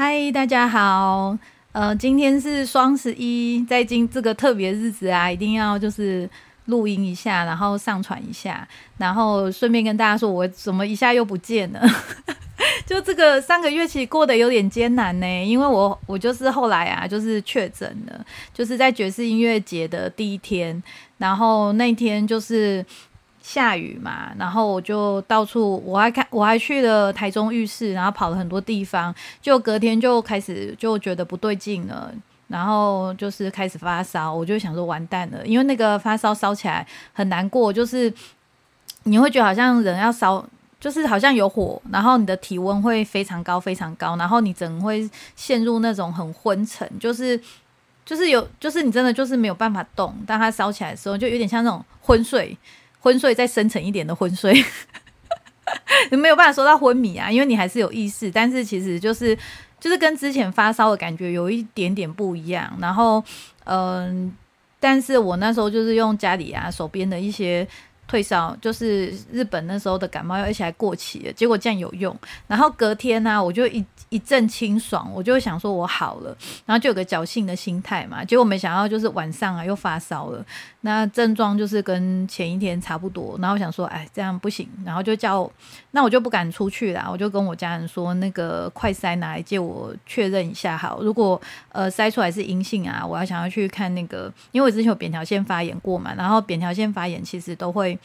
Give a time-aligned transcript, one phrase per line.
[0.00, 1.36] 嗨，大家好。
[1.72, 6.30] 呃，今天是双十一，在今这个特别日子啊，一定要就是
[6.66, 11.80] 录音一下，然后上传一下，然后顺便跟大家说，我怎么一下又不见了？
[12.86, 18.24] 就这个三个月其实过得有点艰难呢，因为我我就是后来啊，就是确诊了，
[18.54, 20.80] 就是在爵士音乐节的第一天，
[21.16, 22.86] 然后那天就是
[23.48, 32.12] 下雨嘛，然后我就到处我还看我还去了台中浴室，然后跑了很多地方，就隔天就开始就觉得不对劲了，
[32.48, 38.12] 然后就是开始发烧，我就想说完蛋了，因为那个发烧烧起来很难过，就是
[39.04, 40.44] 你会觉得好像人要烧。
[40.80, 47.36] 就是好像有火，然后你的体温会非常高，非常高，然后你整会陷入那种很昏沉，就是
[48.06, 50.14] 就是有，就是你真的就是没有办法动。
[50.24, 52.56] 当它烧起来的时候，就有点像那种昏睡，
[53.00, 54.52] 昏睡再深沉一点的昏睡，
[56.10, 59.36] 你 没有办法说到昏迷啊，因为你还是有意识，但是其实就是
[59.80, 62.76] 就是跟之前发烧的感觉有一点点不一样。
[62.80, 63.22] 然后
[63.64, 64.34] 嗯，
[64.80, 67.66] 但是我那时候就是用家里啊手边的一些。
[68.10, 71.32] 退烧就是日本那时候的感冒药，而且还过期了。
[71.34, 78.24] 结果这样有用，然后隔天呢，我就一一阵清爽，我就想说我好了，然后就有个侥幸的心态嘛。
[78.24, 80.42] 结果没想到就是晚上啊又发烧了，
[80.82, 83.36] 那症状就是跟前一天差不多。
[83.40, 85.50] 然后我想说，哎，这样不行，然后就叫
[85.90, 91.02] 那我就不敢出去啦，我就跟我家人说，那个快筛拿来借我确认一下好。
[91.02, 97.98] 如果呃筛出来是阴性啊，我要想要去看那个，因为我之前有扁桃腺发炎过嘛，然后扁桃腺发炎其实都会。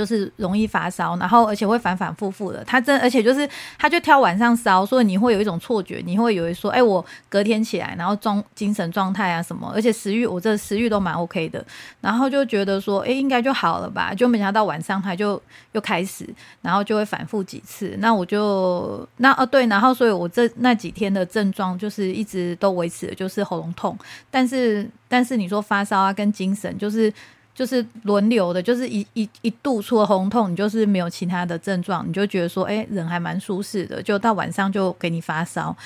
[0.00, 2.64] 就是容易发烧，然后而且会反反复复的。
[2.64, 3.46] 他真而且就是
[3.78, 11.62] 他就挑晚上烧，所以你会有一种错觉，你会以为说，哎，我隔天起来，然后状精神状态啊什么，而且食欲我这食欲都蛮 OK 的，
[12.00, 14.14] 然后就觉得说，哎，应该就好了吧。
[14.14, 15.38] 就没想到晚上他就
[15.72, 16.26] 又开始，
[16.62, 17.94] 然后就会反复几次。
[17.98, 23.94] 那我就那哦对，然后所以我这那几天的症状就是一直都维持的就是喉咙痛，
[24.30, 27.12] 但是但是你说发烧啊跟精神就是。
[27.60, 35.76] 就是轮流的，就是一一一度出了红痛，你就是没有其他的症状，你就觉得说，哎，人还蛮舒适的，就到晚上就给你发烧。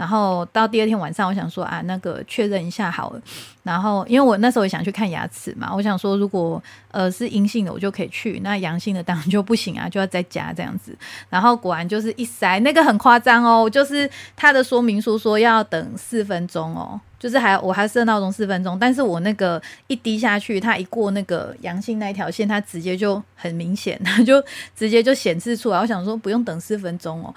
[0.00, 3.20] 然后到第二天晚上，我想说啊，那个确认一下好了。
[3.62, 10.96] 然后因为我那时候也想去看牙齿嘛，我想说如果呃是阴性的，我就可以去；那阳性的当然就不行啊，就要在家这样子。
[11.28, 24.42] 然后果然就是一塞，那个很夸张哦，就是他的说明书说要等四分钟哦，就是还我还设闹钟四分钟，但是我那个一滴下去，它一过那个阳性那条线，它直接就很明显，它就
[24.74, 25.78] 直接就显示出来。
[25.78, 27.34] 我想说不用等四分钟哦。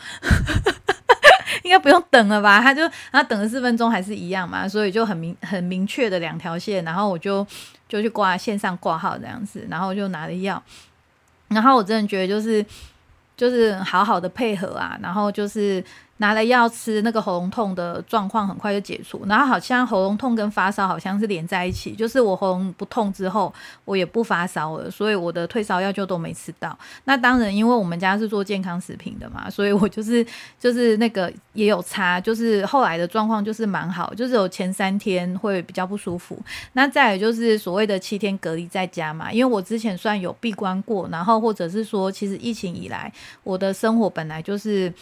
[1.64, 2.60] 应该不用等了吧？
[2.60, 2.82] 他就
[3.12, 7.46] 然后等了四分钟还是一样嘛，所以就很明很明确的两条线，然后我就
[7.88, 10.62] 就去挂线上挂号这样子，然后就拿了药，
[11.50, 12.66] 然后我真的觉得就是
[13.38, 15.84] 就是好好的配合啊，然后就是。
[16.24, 19.22] 拿了药吃，那个喉咙痛的状况很快就解除。
[19.28, 23.54] 然后好像喉咙痛跟发烧好像是连在一起，就是我喉咙不痛之后，
[23.84, 26.78] 我也不发烧了，所以我的退烧药就都没吃到。
[27.04, 30.26] 那当然，因为我们家是做健康食品的嘛，所以我就是
[30.58, 36.40] 就是那个也有差，就是后来的状况就是蛮好，就是有前三天会比较不舒服。
[36.72, 43.12] 那再有就是所谓的七天隔离在家嘛，因为我之前算有闭关过，然后或者是说，其实疫情以来
[43.44, 44.94] 我的生活本来就是。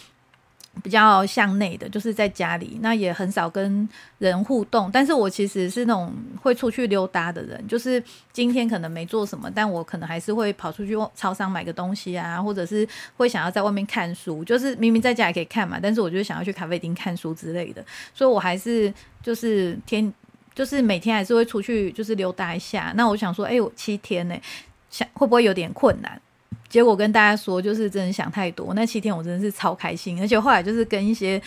[0.82, 3.86] 比较向内的，就是在家里，那也很少跟
[4.18, 4.90] 人互动。
[4.90, 8.02] 但是我其实是那种会出去溜达的人，就是
[8.32, 14.42] 今天可能没做什么，但我可能还是会跑出去超商买个东西啊，或者是会想要在外面看书。
[14.44, 17.84] 就是明明在家也可以看嘛，但是我就想要去咖啡厅看书之类的。
[18.14, 20.12] 所以我还是就是天，
[20.54, 22.92] 就是每天还是会出去，就是溜达一下。
[22.96, 24.34] 那我想说，哎，我七天呢，
[24.90, 26.20] 想会不会有点困难？
[26.72, 28.72] 结果跟大家说，就是真的想太多。
[28.72, 31.40] 那七天我真的是超开心，而且后来就是跟一些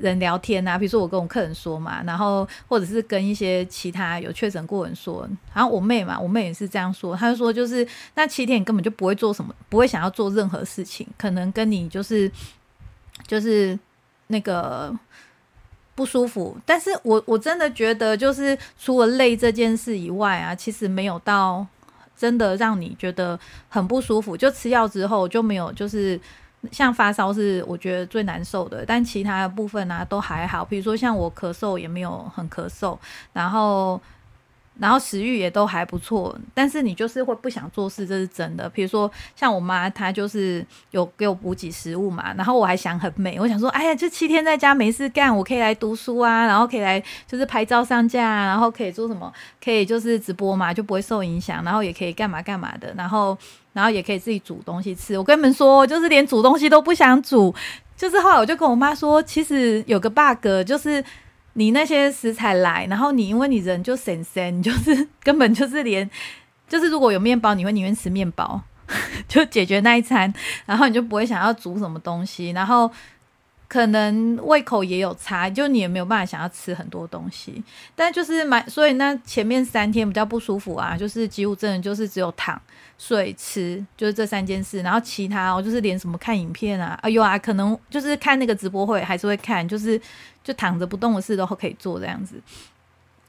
[0.00, 12.28] 人聊天啊，比如说我跟我客人说嘛，然后或者是跟一些其他有确诊过人说，然后我妹嘛，我妹也是这样说，她就说就是那七天你根本就不会做什么，不会想要做任何事情，可能跟你就是
[13.24, 13.78] 就是
[14.26, 14.92] 那个
[15.94, 16.56] 不舒服。
[16.66, 21.64] 但是我我真的觉得，就是除了累这件事以外啊，其实没有到。
[22.22, 23.36] 真的让你觉得
[23.68, 26.20] 很不舒服，就吃药之后就没有，就是
[26.70, 32.96] 像发烧是我觉得最难受的，但其他部分呢都还好，比如说像我咳嗽也没有很咳嗽，
[33.32, 34.00] 然后。
[34.78, 38.68] 然后食欲也都还不错，但是你就是会不想做事，这是真的。
[38.70, 49.32] 比如说像我妈，她就是有给我补给食物嘛，然后我还想很美，我想说，哎呀，这七天在家没事干，我可以来读书啊，然后可以来就是拍照上架，然后可以做什么，
[49.62, 53.36] 可以就是直播嘛，就不会受影响，然后也可以干嘛干嘛的，然后
[53.72, 55.16] 然后也可以自己煮东西吃。
[55.18, 57.54] 我跟你们说，就是连煮东西都不想煮。
[57.94, 61.04] 就是后来我就跟我妈说，其实有个 bug，就是
[61.54, 66.08] 你那些食材来，然后你因为你人就省省，你 就是根本就是连，
[66.68, 68.60] 就是如果有面包，你会宁愿吃面包，
[69.28, 70.32] 就解决那一餐，
[70.66, 72.90] 然后你就不会想要煮什么东西，然后。
[73.68, 77.64] 可能胃口也有差，就你也没有办法想要吃很多东西，
[77.96, 82.60] 但就是买，所以那前面三天比较不舒服啊，就是几乎真的就是只有躺、
[82.98, 89.98] 睡、吃，就是这三件事，然后其他哦，就是连什么看影片啊，哎呦啊，可能就是看那个直播会还是会看，就是
[90.44, 92.40] 就躺着不动的事都可以做这样子。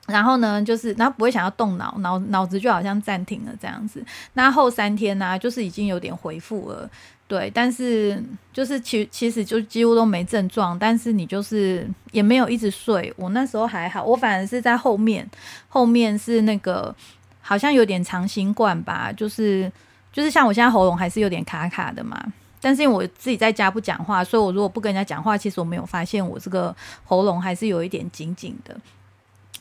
[0.07, 4.03] 然后呢，就是然后不会想要动脑，脑脑子就好像暂停了这样子。
[4.33, 6.89] 那后三天呢，就是已经有点恢复了。
[7.25, 8.21] 对，但是
[8.51, 13.11] 就是其其实就几乎都没症状，但是你就是也没有一直睡。
[13.15, 15.27] 我那时候还好，我反而是在后面，
[15.69, 16.93] 后面是那个
[17.39, 19.71] 好像有点长新冠吧，就是
[20.11, 22.21] 就是像我现在喉咙还是有点卡卡的嘛。
[22.63, 26.75] 但是我自己在家不讲话，所以我如果不跟人家讲话，其实我没有发现我这个
[27.05, 28.75] 喉咙还是有一点紧紧的。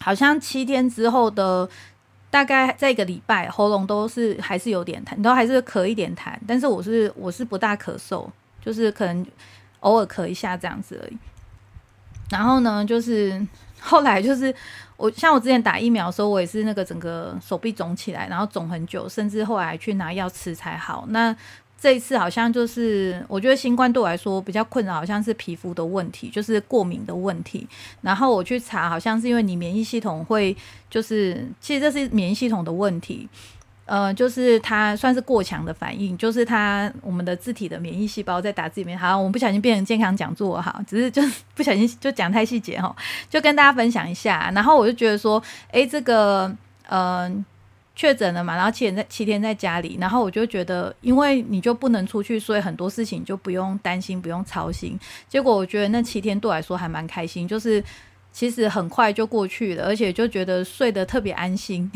[0.00, 1.68] 好像七天之后的。
[2.32, 8.26] 大概在一个礼拜，喉咙都是还是有点痰，都还是咳一点痰，但是我是我是不大咳嗽，
[8.58, 9.26] 就是可能
[9.80, 11.18] 偶尔咳一下这样子而已。
[12.30, 13.46] 然后呢，就是
[13.78, 14.54] 后来就是
[14.96, 21.04] 我像我之前打疫苗的时候，我也是那个整个手臂肿起来，然后肿很久，甚至后来去拿药吃才好。
[21.10, 21.36] 那
[21.82, 27.66] 这一次好像就是，我觉得新冠对我来说比较困扰，好像是皮肤的问题，就是过敏的问题。
[28.02, 30.56] 然后我去查，好像是因为你免疫系统会，
[30.88, 33.28] 就是其实这是免疫系统的问题，
[33.84, 38.96] 呃，就是它算是过强的反应，就是它我们的自体的免疫细胞在打字里面。
[38.96, 41.20] 好，我们不小心变成健康讲座哈，只是就
[41.56, 42.94] 不小心就讲太细节哈，
[43.28, 44.52] 就跟大家分享一下。
[44.54, 45.42] 然后我就觉得说，
[45.72, 46.56] 哎，这个，
[46.88, 47.44] 嗯。
[47.94, 54.98] 确诊了嘛，然后七天在七天在家里，然后我就觉得，因为你就不能出去，所以很多事情就不用担心，不用操心。
[55.28, 57.84] 结果我觉得那七天对我来说还蛮开心，就是
[58.32, 61.90] 其实很快就过去了，而且就觉得睡得特别安心，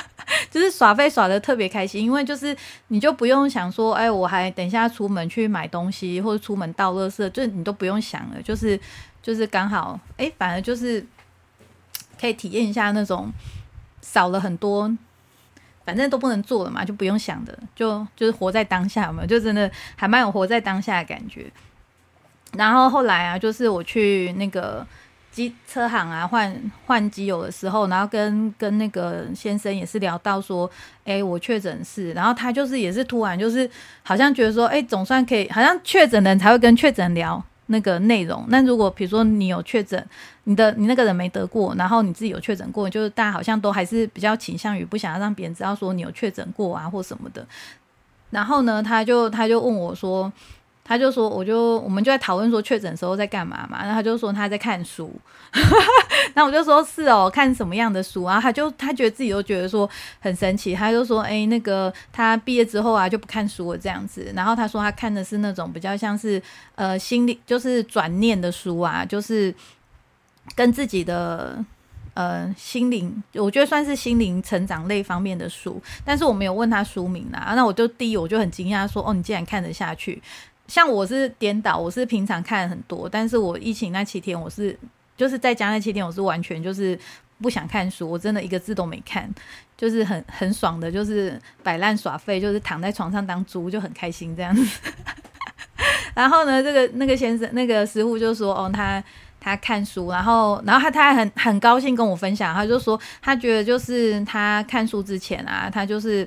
[0.50, 2.56] 就是耍飞耍的特别开心，因为就是
[2.88, 8.80] 你就不用想说，哎，我还等一下出门去买东西或者出门倒垃圾，就你都不用想了，就是
[9.22, 11.06] 就是刚好，哎，反而就是
[12.18, 13.30] 可以体验一下那种
[14.00, 14.90] 少了很多。
[15.84, 21.46] 反正都不能做了嘛，就不用想的，就就是活在当下嘛，就真的还蛮有活在当下的感觉。
[22.54, 24.86] 然后后来啊，就是我去那个
[25.30, 26.54] 机车行啊换
[26.86, 30.70] 换机油的时候，然后跟跟那个先生也是聊到说，
[31.04, 33.68] 哎，我确诊是，然后他就是也是突然就是
[34.02, 37.42] 好像觉得说，哎，总算可以，好像确诊人才会跟确诊聊。
[37.72, 40.06] 那个内容，那如果比如说你有确诊，
[40.44, 47.44] 你的你那个人没得过，然后你自己有确诊过，就是大家好像都还是比较倾向于不想要让别人知道说你有确诊过啊或什么的。
[48.30, 50.32] 然后呢，他就他就问我说。
[50.84, 55.14] 他就说，我就我们就在讨论说确诊时候在干嘛嘛，然后他就说他在看书，
[56.34, 59.88] 那我就说是哦，看什么样的书然后他就他觉得自己都觉得说
[60.18, 66.42] 很神奇，他就说，哎，那个他毕业之后啊就不看书了这样子，然后他说他看的是那种比较像是
[66.74, 69.54] 呃心理就是转念的书啊，就是
[70.56, 71.64] 跟自己的
[72.14, 80.20] 呃心灵，我觉得算是心灵成长类方面的书，但是我没有问他书名啊，那我就第一我就很惊讶说，哦，你竟然看得下去。
[80.68, 84.78] 像我是颠倒，我是平常看很多，但是我疫情那七天，我是
[85.16, 86.98] 就是在家那七天，我是完全就是
[87.40, 89.28] 不想看书，我真的一个字都没看，
[89.76, 94.80] 就是很很爽的，就是摆烂耍废，就是躺在床上当猪就很开心这样子。
[96.14, 99.02] 然后呢，这个那个先生那个师傅就说，哦，他
[99.40, 106.26] 他看书，然后然后他他还很很高兴跟我分享，他就说他觉得就是他看书之前啊，他就是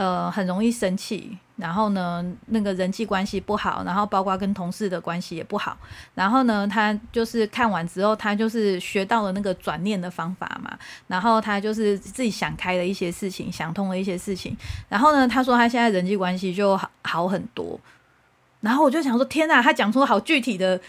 [0.00, 1.36] 呃很容易生气。
[1.56, 5.76] 然后呢，那个人际关系不好，然后包括跟同事的关系也不好。
[6.14, 10.70] 然后呢，他就是看完之后，他就是学到了那个转念的方法嘛。
[11.06, 14.56] 然后他就是自己想开了一些事情，想通了一些事情。
[14.88, 17.78] 然后呢，他说他现在人际关系就好好很多。
[18.62, 20.80] 然后我就想说，天哪，他讲出好具体的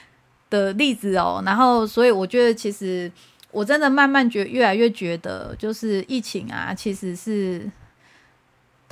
[0.50, 1.44] 的例子哦。
[1.46, 3.12] 然后，所以我觉得其实
[3.52, 7.70] 我真的慢慢觉越来越觉得，就是疫情啊，其实是。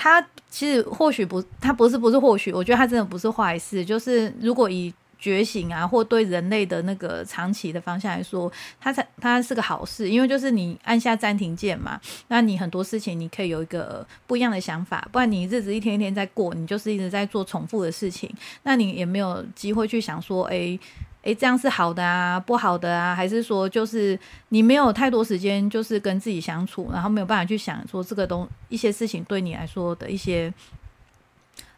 [0.01, 3.83] 他其实或许不，他不是不是或许，我觉得他真的不是坏事。
[3.83, 10.09] 就是如果以觉醒啊，或对人类的那个长期的方向来说，它才它是个好事。
[10.09, 20.79] 因为就是你按下暂停键嘛，那你很多事情你可以有一个不一样的想法，不然你日子一天一天在过，你就是一直在做重复的事情，那你也没有机会去想说，哎。
[21.23, 24.17] 诶，这样是好的啊，不好的啊，还是说就是
[24.49, 30.51] 你没有太多时间，就是跟自己相处，然后没有办法去想说这个东一些事情对你来说的一些，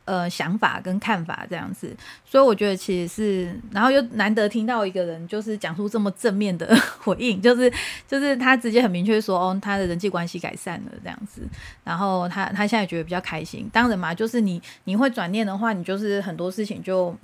[0.06, 1.92] 呃想法跟看法这样子。
[2.24, 7.74] 所以我觉得其实是，然后又难得听到一个人就是讲出这么正面的 回应，就是
[8.08, 11.42] 就是他直接很明确说，哦，他的人际关系改善了这样子，
[11.84, 13.68] 然后他他现在觉得比较开心。
[13.74, 17.16] 当然嘛，就是你你会转念的话，你就是很多事情就。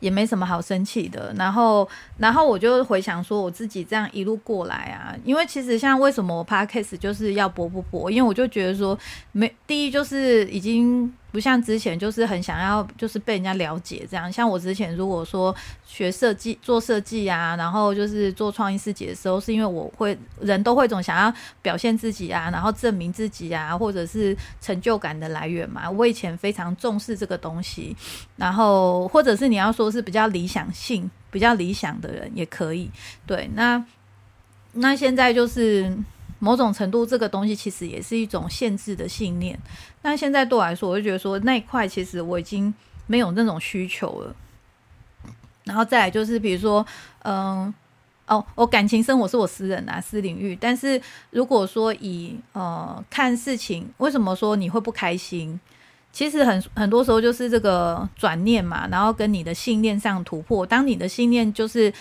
[0.00, 1.88] 也没什么好生气的，然后，
[2.18, 8.10] 然后我就回想说，我自己这样一路过来啊，因为其实像为什么我 podcast 就是要播不播？
[8.10, 8.98] 因为我就觉得说，
[9.32, 11.12] 没第一就是已经。
[11.30, 14.30] 不像之前，就是很想要，就是被人家了解这样。
[14.30, 15.54] 像我之前如果说
[15.86, 21.32] 学设计、做设计啊，然后就是做创意设计的时候，是因为我会人都会总想要
[21.62, 25.90] 表现自己啊，然后证明自己啊，或者是成就感的来源嘛。
[25.90, 27.96] 我以前非常重视这个东西，
[28.36, 32.90] 然后或者是你要说是比较理想性、比较理想的人也可以。
[33.26, 33.84] 对，那
[34.72, 35.96] 那现在就是。
[36.40, 39.56] 某种程度，这个东西其实也是一种限制的信念。
[40.02, 42.74] 那现在对我来说，我就觉得说那一块其实我已经
[43.06, 44.34] 没有那种需求了。
[45.64, 46.84] 然后再来就是，比如说，
[47.22, 47.72] 嗯，
[48.26, 50.56] 哦，我感情生活是我私人啊，私领域。
[50.58, 55.60] 但是如果说以呃看事情，为什么说你会不开心？
[56.10, 60.64] 其实很很多时候就是这个转念嘛，然后跟你的信念上突破。
[60.66, 61.92] 当你的信念就是。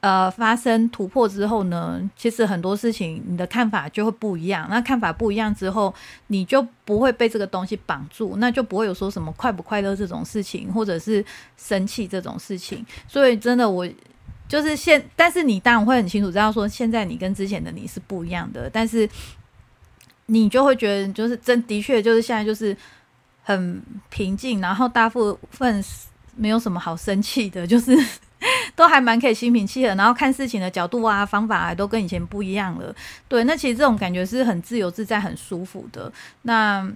[0.00, 4.64] 呃，发生突破之后呢，其实很多事情你的看法就会不一样。
[4.70, 5.92] 那看法不一样之后，
[6.28, 11.24] 你就不会被这个东西绑住，那就不会有说什么快不快乐这种事情，或者是
[11.56, 12.86] 生气这种事情。
[13.08, 13.88] 所以真的，我
[14.46, 19.08] 就是现，但是你当然会很清楚知道说，现在你跟之前的你是不一样的，但是
[20.26, 22.76] 你就会觉得，就是真的确就是现在就是
[23.42, 25.84] 很平静，然后大部分
[26.36, 27.98] 没有什么好生气的，就是。
[28.76, 32.94] 都还蛮可以心平气和，然后看事情的角度啊、方法啊，都跟以前不一样了。
[33.26, 36.12] 对，那其实这种感觉是很自由自在、很舒服的。
[36.42, 36.88] 那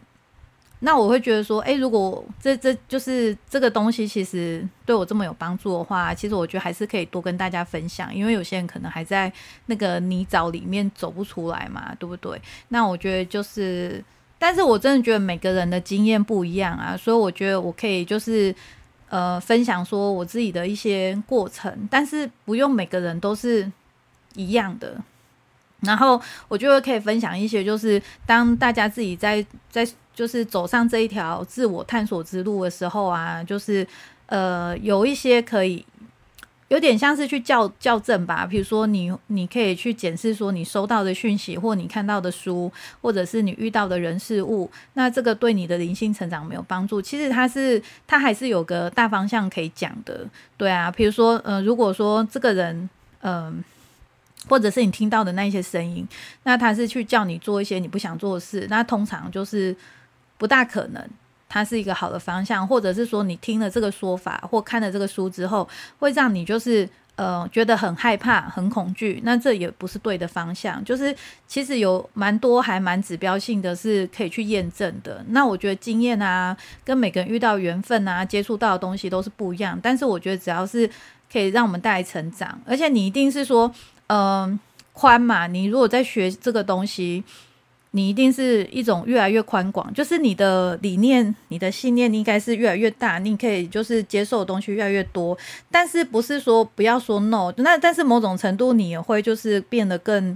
[0.80, 9.32] 那我会觉得说，哎，如果这这就是这个东西，其实对我这么有帮助的话，其实我觉得还是可以多跟大家分享，因为有些人可能还在
[9.66, 12.40] 那个泥沼里面走不出来嘛，对不对？
[12.68, 14.02] 那我觉得就是，
[14.38, 18.54] 但是我真的觉得每个人的经验不一样啊，所以我觉得我可以就是。
[19.12, 23.71] 呃，分享说我自己的一些过程，但是不用每个人都是
[24.35, 24.97] 一样的。
[25.81, 33.87] 然后我就会可以分享一些，就是当大家自己在在就是走上这一条自我探索之路的时候啊，就是
[34.26, 35.85] 呃有一些可以。
[36.72, 47.02] 有点像是去校校正吧，比如说你你可以去检视说你收到的讯息，或你看到的书，或者是你遇到的人事物，那这个对你的灵性成长没有帮助。
[47.02, 50.26] 其实它是它还是有个大方向可以讲的，
[50.56, 52.88] 对啊，比如说呃，如果说这个人
[53.20, 53.62] 嗯，
[54.48, 56.08] 或者是你听到的那一些声音，
[56.44, 59.76] 那他是去叫你做一些你不想做的事，那通常就是
[60.38, 61.06] 不大可能。
[61.52, 65.68] 它是一个好的方向，或者是说你听了这个说法或看了这个书之后，
[65.99, 70.82] 会让你就是呃觉得很害怕、很恐惧，那这也不是对的方向。
[70.82, 71.14] 就是
[71.47, 75.23] 其实有蛮多还蛮指标性的是可以去验证的。
[75.28, 79.78] 那我觉得经验啊，跟每个人遇到缘分啊，接触到的东西都是不一样。
[79.82, 80.88] 但是我觉得只要是
[81.30, 83.71] 可以让我们带来成长，而且你一定是说，
[84.06, 84.59] 嗯，
[84.94, 85.47] 宽嘛。
[85.47, 87.23] 你如果在学这个东西。
[87.94, 95.37] 你一定是一种越来越宽广，就是你的理念、你的信念，应该是越来越大，你可以就是接受的东西越来越多。
[95.70, 97.52] 但是不是说不要说 no？
[97.58, 100.34] 那但是某种程度你也会就是变得更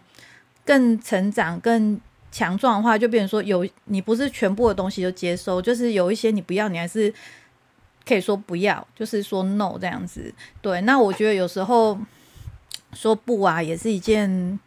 [0.67, 1.99] 更成长、更
[2.31, 7.11] 强壮的话，就变成说有你不是全部的东西都接受，就是有一些你不要，你还是
[8.07, 10.31] 可以说不要，就是说 no 这样子。
[10.61, 11.99] 对，那我觉得有时候
[12.93, 14.61] 说不啊，也是一件。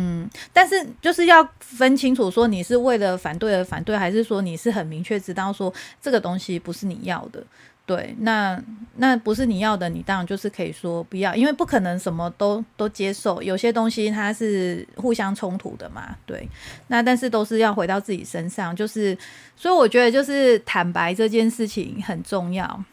[0.00, 7.42] 嗯，但是就是要分清楚，说你是为了反对而反对，还是说你是很明确知道说这个东西不是你要的。
[7.86, 8.62] 对，那
[8.96, 16.16] 那不是你要的，你当然就是可以说不要，因为不可能什么都都接受，有些东西它是互相冲突的嘛。
[16.24, 16.48] 对，
[16.86, 19.16] 那但是都是要回到自己身上，就是
[19.56, 22.84] 所以我觉得就是坦白这件事情很重要。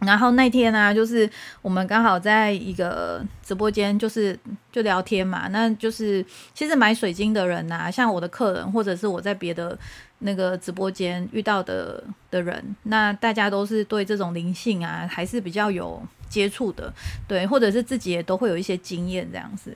[0.00, 1.28] 然后那天呢，就是
[1.62, 4.38] 我们刚好在一个直播间，就是
[4.70, 5.48] 就聊天嘛。
[5.48, 9.76] 那就是其实买水晶的人呐，像我的客人，或者是我在别的
[10.18, 16.92] 那个直播间遇到的的人，那大家都是对这种灵性啊，还是比较有接触的，
[17.26, 19.74] 对，或者是自己也都会有一些经验这样子。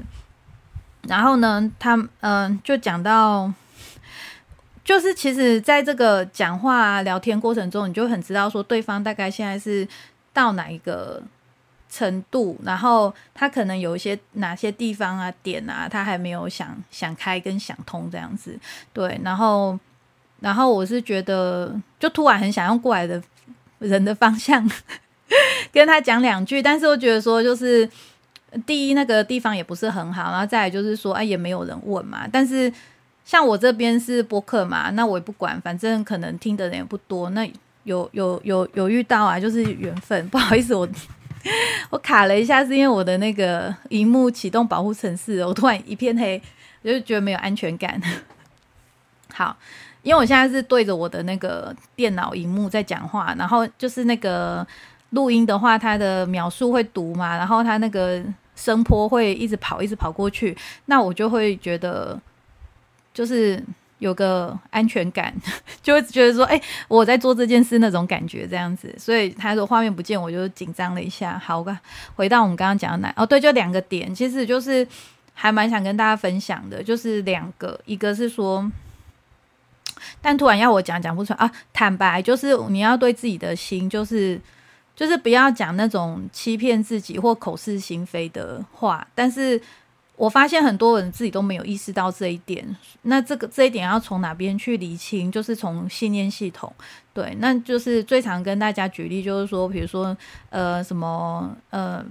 [1.09, 3.51] 然后呢，他嗯，就讲到，
[4.91, 9.87] 就是其实在这个讲话聊天过程中，你就很知道说对方大概现在是。
[10.33, 11.21] 到哪一个
[11.91, 18.57] 程度，然后他可能有一些哪些地方啊点啊，他还没有想想开跟想通这样子，
[18.93, 19.77] 对，然后
[20.39, 23.21] 然后我是觉得，就突然很想用过来的
[23.81, 24.71] 人的方向
[25.73, 27.91] 跟他讲两句，但是我觉得说，就是
[28.65, 32.29] 第一那个地方也不是很好，然后再来就是说，哎，也没有人问嘛。
[32.31, 32.73] 但是
[33.31, 37.31] 像我这边是播客嘛，那我也不管，反正可能听的人也不多。
[37.31, 37.49] 那
[37.85, 40.19] 有有有有遇到啊，就是缘分。
[40.31, 40.89] 不好意思，我
[41.91, 46.43] 我卡了一下，是因为我的那个荧幕启动保护程式，我突然一片黑，
[46.83, 48.03] 我就觉得没有安全感。
[49.33, 49.57] 好。
[50.03, 54.67] 因为我现在是对着我的那个电脑荧幕在讲话，然后就是那个
[55.11, 58.21] 录音的话，它的秒数会读嘛，然后它那个
[58.57, 60.57] 声波会一直跑，一直跑过去，
[60.87, 62.19] 那我就会觉得
[63.21, 63.63] 就是
[63.99, 65.31] 有个安全感，
[65.83, 66.59] 就会觉得说，哎，
[66.89, 71.39] 我在做这件事那种感觉这样子，所以他说画面不见，我就紧张了一下。
[71.39, 71.79] 好吧，
[72.17, 73.13] 回到我们刚刚讲的哪？
[73.15, 74.89] 哦，对，就两个点，其实就是
[75.35, 78.73] 还蛮想跟大家分享的，就是两个，一个是说。
[80.23, 81.53] 但突然要我讲讲不出来啊！
[81.75, 84.41] 坦白就是你要对自己的心，就是
[84.97, 89.07] 就是不要讲那种欺骗自己或口是心非的话。
[89.15, 89.61] 但是
[90.21, 92.77] 我发现很多人自己都没有意识到这一点。
[93.03, 95.33] 那这个这一点要从哪边去理清？
[95.33, 96.71] 就是从信念系统。
[97.15, 100.15] 对，那就是最常跟大家举例，就是说，比如说
[100.51, 102.05] 呃什么呃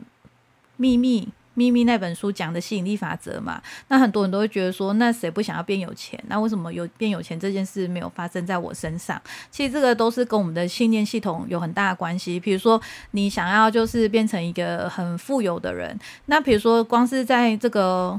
[0.78, 1.28] 秘密。
[1.60, 6.18] 秘密那本书讲的吸引力法则嘛，那很多人都会觉得说，那谁不想要变有钱？
[6.30, 9.22] 那为什么有变有钱这件事没有发生在我身上？
[9.52, 12.40] 其实这个都是跟我们的信念系统有很大的关系。
[12.40, 18.18] 比如说，你想要就是变成一个很富有的人，那比如说光是在这个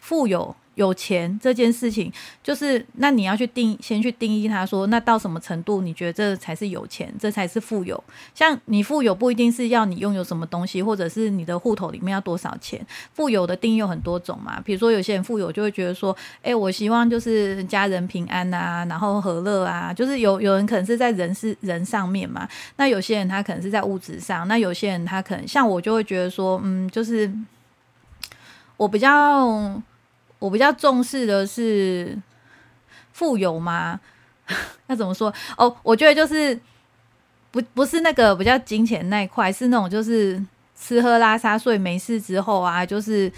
[0.00, 0.56] 富有。
[0.76, 8.02] 有钱这件事情，就是那你要去定，先去定义它，说那到什么程度，你觉得这才是有钱，这才是富有。
[8.34, 12.86] 像你富有不一定是要你拥有什么东西，或者是你的户头里面要多少钱。
[13.14, 27.32] 富有的定义有很多种嘛，比如说有些人富有就会觉得说，哎，我希望就是家人平安啊，然后和乐啊，就是有有人可能是在人是人上面嘛，那有些人他可能是在物质上，那有些人他可能像我就会觉得说，嗯，就是
[28.76, 29.82] 我比较。
[30.38, 32.16] 我比较重视的是
[33.12, 33.98] 富有吗？
[34.86, 35.32] 那怎么说？
[35.56, 36.58] 哦，我觉得就是
[37.50, 40.40] 不不是那个比较金钱那一块，是那种就是
[40.78, 43.32] 吃喝拉撒睡没事之后啊，就是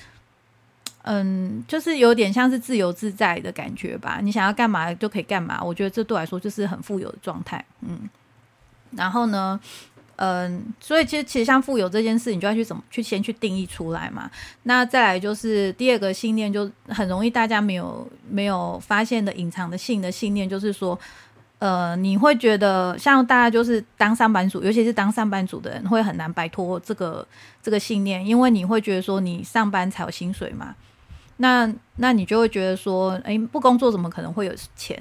[1.02, 4.18] 嗯，就是有点像是自由自在的感觉吧。
[4.22, 5.62] 你想要干嘛就可以干嘛。
[5.62, 7.64] 我觉得这对我来说就是很富有的状态。
[7.80, 8.08] 嗯，
[8.90, 9.58] 然后呢？
[10.20, 14.28] 嗯，所以其实其实像富有这件事，你就要去怎么去先去定义出来嘛。
[14.64, 20.98] 那再来就是第二个信念，就很容易大家没有没有发现的隐藏的性的信念，就是说，
[21.60, 27.24] 呃，你会觉得像大家就是当上班族，尤其是当上班族的人，会很难摆脱这个
[27.62, 30.74] 这个信念，因为你会觉得说你上班才有薪水嘛。
[31.36, 35.00] 那那你就会觉得说，诶，不工作怎么可能会有钱？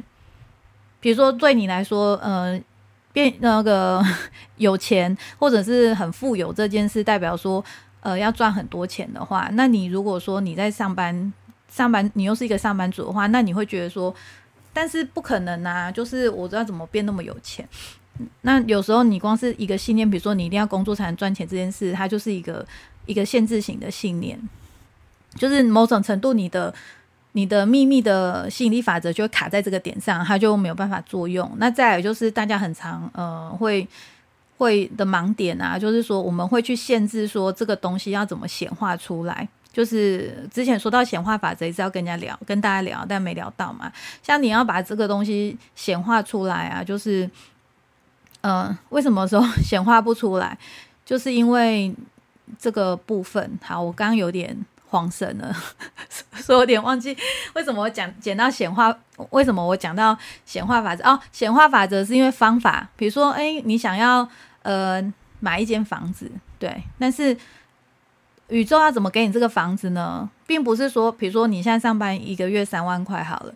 [0.99, 2.61] 比如说对你来说，呃。
[3.17, 3.99] 变那个
[4.57, 7.63] 有钱或者是很富有这件事，代表说，
[8.01, 11.33] 呃，要赚很多钱的话，那你如果说你在上班，
[11.67, 14.13] 上班你又是一个上班族的话，那你会觉得说，
[14.71, 17.67] 但是不可能啊，就是我知道怎么变那么有钱。
[18.41, 22.63] 那有时候你光是一个信念，比如说你一定要工作才能赚钱这件事，它就是一个
[23.07, 24.39] 一个限制型的信念，
[25.33, 26.71] 就是某种程度你的。
[27.37, 31.47] 你的秘密的吸引力法则就卡在这个点上，它就没有办法作用。
[31.59, 33.87] 那再有就是大家很常呃会
[34.57, 39.47] 会的盲点啊，就是说我们会去限制说这个东西要怎么显化出来。
[39.71, 43.93] 就是之前说到显化法则是要跟人家聊，跟大家聊，但没聊到嘛。
[44.23, 47.29] 像你要把这个东西显化出来啊，就是
[48.41, 50.57] 嗯，为什么说显化不出来？
[51.05, 51.93] 就是因为
[52.57, 53.59] 这个部分。
[53.61, 54.57] 好，我刚刚有点。
[54.89, 55.55] 慌神了，
[56.35, 57.15] 说有点忘记
[57.53, 58.97] 为什么我讲讲到显化，
[59.31, 61.19] 为什么我讲到显化法则哦？
[61.31, 64.27] 显化法则是因为方法，比如说，哎，你想要
[64.63, 65.01] 呃
[65.39, 67.35] 买一间房子，对，但是
[68.47, 70.29] 宇宙要怎么给你这个房子呢？
[70.45, 73.53] 并不是说，比如说你现在上班一个月三万块好了，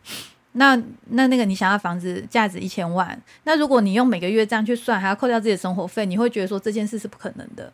[0.51, 0.75] 那
[1.11, 7.71] 那那个你想要房子价值一千万，那如果你用每个月这样去算，还要扣掉自己的生活费，你会觉得说这件事是不可能的。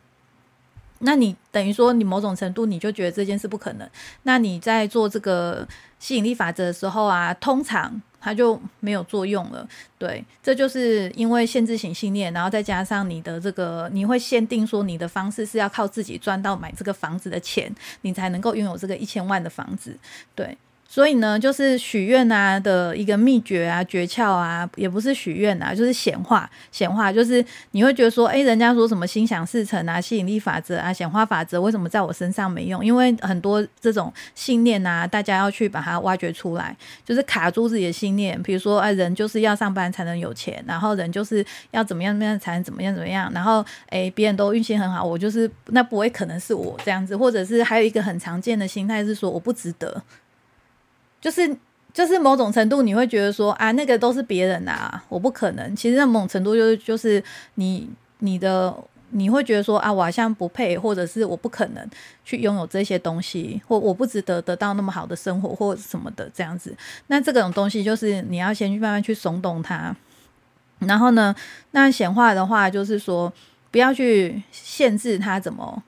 [1.00, 3.88] 那你等于说，你某种程度你就觉得这件事不可能。
[4.24, 5.66] 那你在做这个
[5.98, 9.66] 吸引力法则的时候啊，通常它就没有作用了。
[9.96, 19.96] 对，这就是因为限制性信念，然后再加上你的这个，你会限定说你的方式是要靠自己赚到买这个房子的钱，你才能够拥有这个一千万的房子。
[20.34, 20.56] 对，
[20.90, 26.50] 所以呢，就是许愿啊的一个秘诀啊、诀窍啊，也不是许愿啊，就是显化。
[26.72, 32.82] 显化就是你会觉得说，哎，人家说什么心想事成啊、吸引力法则啊、显化法则，为什么在我身上没用？
[32.82, 36.74] 因为很多这种信念啊，大家要去把它挖掘出来，
[37.04, 38.42] 就是卡住自己的信念。
[38.42, 50.02] 比如说，哎，人就是要上班才能有钱，然后人就是要怎么样怎么样才能怎么样怎么样，然后哎，别人都运气很好，我就是那不会可能是我这样子，或者是还有一个很常见的心态是说，我不值得。
[51.20, 51.56] 就是
[51.92, 55.74] 就是某种程度，你会觉得说啊，那个都是别人啊，我不可能。
[55.74, 57.22] 其实那某种程度就是就是
[57.54, 57.88] 你
[58.20, 58.72] 你的
[59.10, 61.90] 你会觉得说啊，我好像不配，或者是我不可能
[62.24, 66.76] 去拥有这些东西，或我不值得得到那么好的生活或什么的这样子。
[67.08, 69.96] 那这种东西就是你要先去慢慢去松动它。
[70.80, 71.34] 然后呢，
[71.72, 73.32] 那显化的话就是说，
[73.72, 75.82] 不要去限制它怎么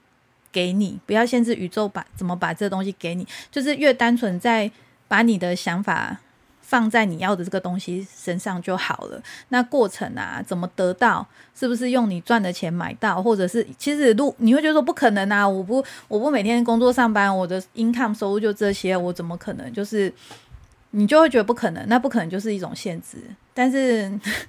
[0.50, 4.68] 给你，不要限制宇宙把怎么把这东西给你，就是越单纯在。
[5.10, 6.18] 把你的想法
[6.60, 9.20] 放在你要的这个东西身上就好了。
[9.48, 11.26] 那过程啊，怎么得到？
[11.52, 13.20] 是不是用你赚的钱买到？
[13.20, 15.48] 或者是其实路你会觉得说不可能啊！
[15.48, 19.72] 我不我不每天工作上班，我的 income 收入就这些，我怎么可能？
[19.72, 20.14] 就是
[20.92, 21.84] 你就会觉得不可能。
[21.88, 23.18] 那不可能就是一种限制。
[23.52, 24.08] 但是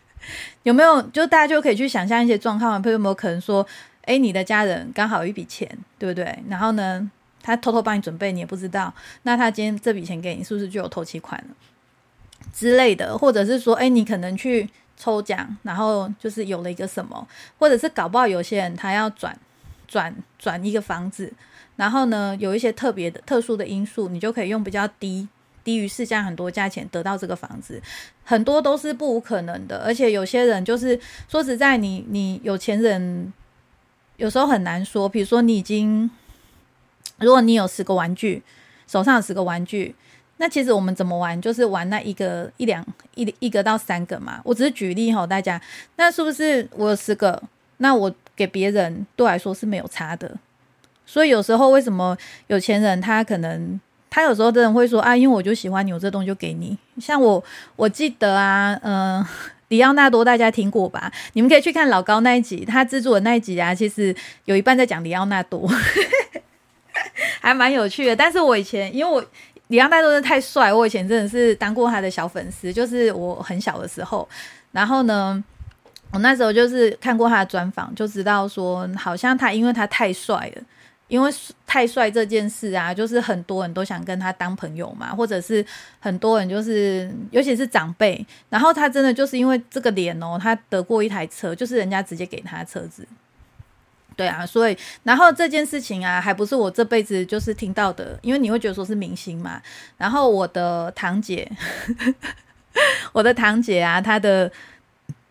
[0.62, 1.02] 有没有？
[1.08, 3.65] 就大家就可以去想象一些状况，有没有可能说，
[4.04, 6.38] 哎，你的家人刚好有一笔钱，对不对？
[6.47, 7.10] 然后呢？
[7.41, 8.93] 他偷偷帮你准备，你也不知道。
[9.23, 11.56] 那他今天这笔钱给你，是不是就有投期款了
[12.54, 13.17] 之类的？
[13.17, 17.27] 或者是说，哎，你可能去抽奖，然后就是有了一个什么，
[17.58, 19.38] 或者是搞不好有些人他要转
[19.88, 21.32] 转转一个房子，
[21.75, 25.27] 然后呢有一些特别的特殊的因素，你就可以用比较低
[25.63, 27.82] 低于市价很多价钱得到这个房子，
[28.23, 29.84] 很多都是不无可能的。
[29.86, 33.32] 而且有些人就是说实在，你你有钱人
[34.17, 36.10] 有时候很难说，比如说你已经。
[37.22, 38.42] 如果你有十个玩具，
[38.88, 39.96] 手上有十个玩具，
[40.38, 44.42] 那其实我们怎么玩，就是玩那一个一两一一个到三个嘛。
[44.44, 45.62] 我只是举例哈，大家，
[45.96, 47.42] 那是不是我有十个？
[47.78, 50.36] 那我给别人对来说是没有差的。
[51.06, 53.80] 所以有时候为什么有钱人他可能
[54.10, 56.78] 他有时候真的会说啊，因为我就喜欢你，我这东西就给你。
[57.00, 57.44] 像我
[57.76, 59.26] 我记得啊，嗯，
[59.70, 61.12] 里奥纳多大家听过吧？
[61.34, 65.70] 你们可以去看老高那一集，他制作的那一集啊，其实有一半在讲里奥纳多。
[67.42, 69.24] 还蛮有趣的，但是我以前因为我
[69.68, 74.28] 李昂代多是太帅，我以前真的是当过他的小粉丝，就是我很小的时候，
[74.72, 75.42] 然后呢，
[76.12, 80.62] 我那时候就是看过他的专访，就知道说好像他因为他太帅了，
[81.08, 81.32] 因为
[81.66, 85.66] 太帅这件事啊，就是很多人都想跟他当朋友嘛，或者是
[86.00, 93.08] 很多人就是尤其是长辈，然后他真的就是因为这个脸哦，他得过一台车，就是人家直接给他车子。
[94.17, 99.60] 对啊，所以然后这件事情啊，还不是我这辈子就是听到的，因为你会觉得说是明星嘛。
[99.97, 101.50] 然后我的堂姐，
[103.13, 104.52] 我的堂姐啊，她的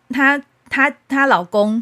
[0.09, 1.81] 她她她老公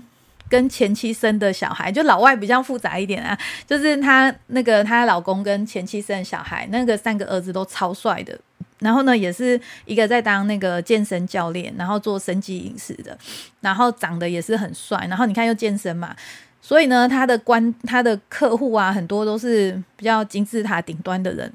[0.49, 3.35] 跟前妻生的小孩，就老外比较复杂一点啊，
[3.65, 8.37] 就是她那个她老公跟前妻生的小孩，那个三个儿子都超帅的。
[8.79, 13.17] 然后呢，也是一个在当那个健身教练，然后做生计饮食的，
[13.61, 15.07] 然后长得也是很帅。
[15.09, 16.15] 然后你看又健身嘛。
[16.61, 21.51] 所以呢，他的官他的客户啊，很多都是比较金字塔顶端的人。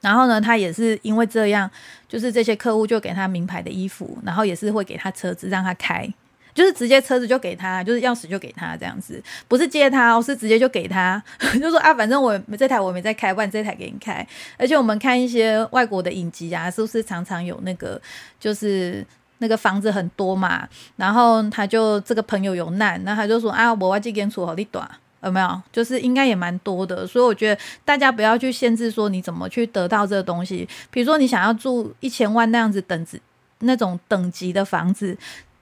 [0.00, 1.68] 然后呢，他也是因为这样，
[2.06, 6.06] 就是这些客户就给他名牌的衣服，然后也是会给他车子让他开，
[6.54, 11.20] 就是直接车子就给他，就是钥匙就给他这样子，不是借他，哦是直接就给他，
[11.58, 14.24] 就说啊，反正我这台我没在开，不然这台给你开。
[14.58, 18.00] 而且我们看一些外国的影集啊，是不是常常有那个
[18.38, 19.04] 就是。
[19.44, 24.88] 那个房子很多嘛，然后他就这个朋友有难，那他就说啊，我外这间厝好你短，
[25.22, 25.62] 有没有？
[25.70, 30.66] 就是应该也蛮多的，所以我觉得大家不要去限制说你怎么去得到这个东西。
[30.90, 33.20] 比如说你想要住一千万那样子等值
[33.58, 35.14] 那种等级的房子，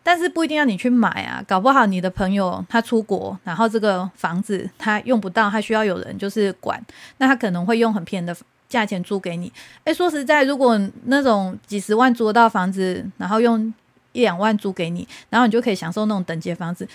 [0.05, 6.81] 但是不一定要你去买啊，搞不好你的朋友他出国，然后这个房子他用不到，他需要有人就是管，
[7.18, 8.37] 那他可能会用很便宜的。
[8.73, 9.53] 价钱租给你，
[9.85, 13.73] 哎，说实在，如果那种几十万租得到房子，然后用
[14.13, 16.89] 一两万租给你，然后你就可以享受那种等级房子，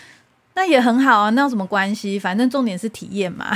[0.55, 2.17] 那也很好啊，那有什么关系？
[2.17, 3.51] 反正重点是体验嘛，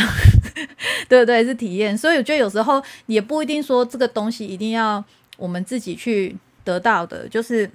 [1.10, 1.44] 对不对？
[1.44, 5.04] 是体验，所以我觉得有时候也不一定说这个东西一定要
[5.38, 7.68] 我们自己去得到的，就是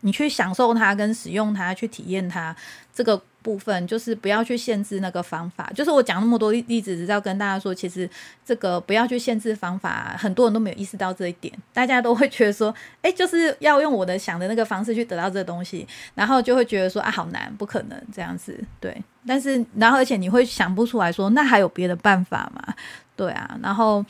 [0.00, 2.56] 你去享受它、跟使用它、去体验它
[2.94, 3.22] 这个。
[3.46, 8.10] 部分就是不要去限制那个方法，就是我讲那么多例子，只是要跟大家说，其实
[8.44, 19.00] 这个不要去限制方法，很多人都没有意识到这一点，大家都会觉得说，哎，就是要用我的想的那个方式去得到这个东西，然后就会觉得说啊，好难，不可能这样子，对。
[19.24, 22.74] 但是，然后而且你会想不出来说，那还有别的办法吗？
[23.14, 24.04] 对啊，然后。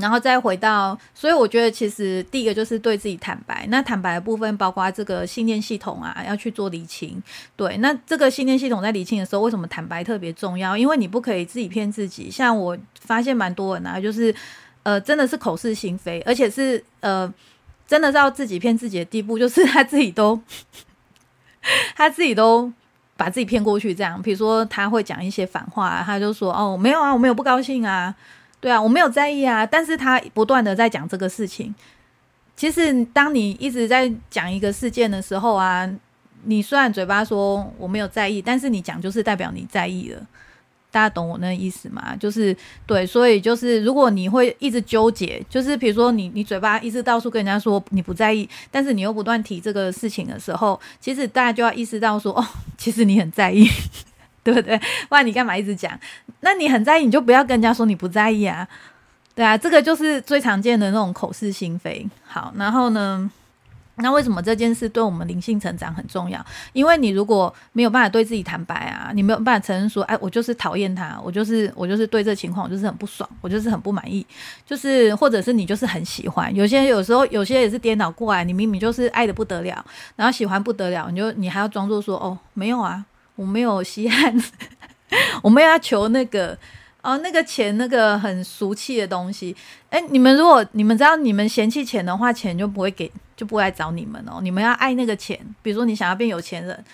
[0.00, 3.66] 然后再回到，所以我觉得其实第一个就是对自己坦白。
[3.68, 7.22] 那坦白的部分包括这个信念系统啊，要去做理清。
[7.54, 10.76] 对，那这个信念系统在理清的时候，为什么坦白特别重要？
[10.76, 12.30] 因为你不可以自己骗自己。
[12.30, 14.34] 像我发现蛮多人啊，就是
[14.82, 17.32] 呃，真的是口是心非，而且是呃，
[17.86, 20.40] 真的是要自己骗自己的地步，就是他自己都
[21.94, 22.72] 他自己都
[23.16, 23.94] 把自己骗过去。
[23.94, 28.14] 这样，比如说他会讲一些反话，他就说：“哦，没有啊，我没有不高兴啊。”
[28.60, 31.74] 对啊，我没有在意啊，但是他不断的在讲这个事情。
[32.54, 35.90] 其实，当你一直在讲一个事件的时候啊，
[36.44, 40.20] 你虽然嘴巴说我没有在意，但是你讲就是代表你在意了。
[40.92, 42.16] 大家懂我那意思吗？
[42.16, 52.44] 就是对，所以就是如果你会一直纠结，就是比如说你你嘴巴一直到处跟人家说你不在意，但是你又不断提这个事情的时候，其实大家就要意识到说哦，
[52.76, 53.66] 其实你很在意。
[54.42, 54.78] 对不对？
[55.08, 55.98] 不然你干嘛一直讲？
[56.40, 58.66] 那你很在意，你就不要跟人家说你不在意啊。
[59.34, 62.06] 对啊，这个就是最常见的那种口是心非。
[62.24, 63.30] 好，然后呢？
[64.02, 66.42] 那为什么这件事对我们灵性成长很重要？
[66.72, 74.26] 因为你如果没有办法对自己坦白啊，你没有办法承认说，哎，我就是讨厌他，我就是我就是对这情况我就是很不爽，我就是很不满意，
[74.64, 76.54] 就是或者是你就是很喜欢。
[76.54, 79.84] 有些有时候有些也是颠倒过来，你明明就是爱的不得了，
[80.16, 83.04] 然后喜欢不得了，你就你还要装作说，哦，没有啊。
[83.40, 84.36] 我没有稀罕，
[85.42, 86.56] 我们要求那个
[87.00, 89.56] 哦，那个钱，那个很俗气的东西。
[89.88, 94.40] 哎，你们如果你们知道你们嫌弃钱的话，钱就不会给，就不会来找你们哦。
[94.42, 96.84] 你们要爱那个钱，比如说你想要变有钱人，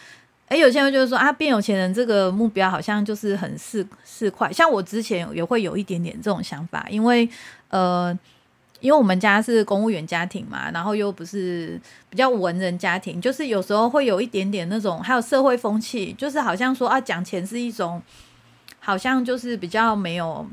[0.46, 4.52] 哎，有些人就是说啊，变有钱人这个目标好像就是很市市侩。
[4.52, 7.28] 像我之前也会有一点点这种想法，因为
[7.70, 8.16] 呃。
[8.86, 11.76] 因为我们家是公务员家庭嘛，然后又不是
[12.08, 18.00] 比较文人家庭，就是有时候会有一点点那种，还有社会风气，就是好像说啊，讲钱是一种，
[18.78, 20.46] 好像就是比较没有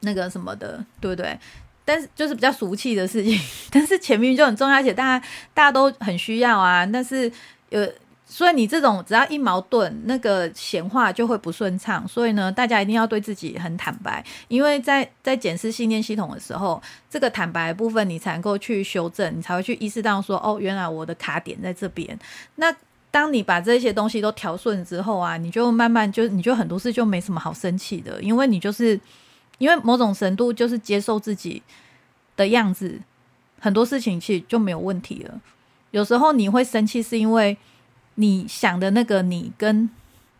[0.00, 1.38] 那个什么的，对不对？
[1.84, 7.30] 但是就是比较俗气的事情， 但是钱明明就很重要，而且大家大家都很需要啊，但是
[7.70, 7.88] 有。
[8.30, 12.06] 所以你这种只要一矛盾，那个显化就会不顺畅。
[12.06, 22.16] 所以呢，大家一定要对自己很坦白，因为在在检视信念系统的时候，这个坦白部分你才能够去修正，你才会去意识到说，哦，原来我的卡点在这边。
[22.56, 22.72] 那
[23.10, 29.00] 当你把这些东西都调顺之后啊，你就慢慢就你就很多事就没什么好生气的，因为你就是
[29.56, 31.62] 因为某种程度就是接受自己
[32.36, 33.00] 的样子，
[33.58, 35.40] 很多事情其实就没有问题了。
[35.92, 37.56] 有时候你会生气是因为。
[38.20, 39.88] 你想的那个你跟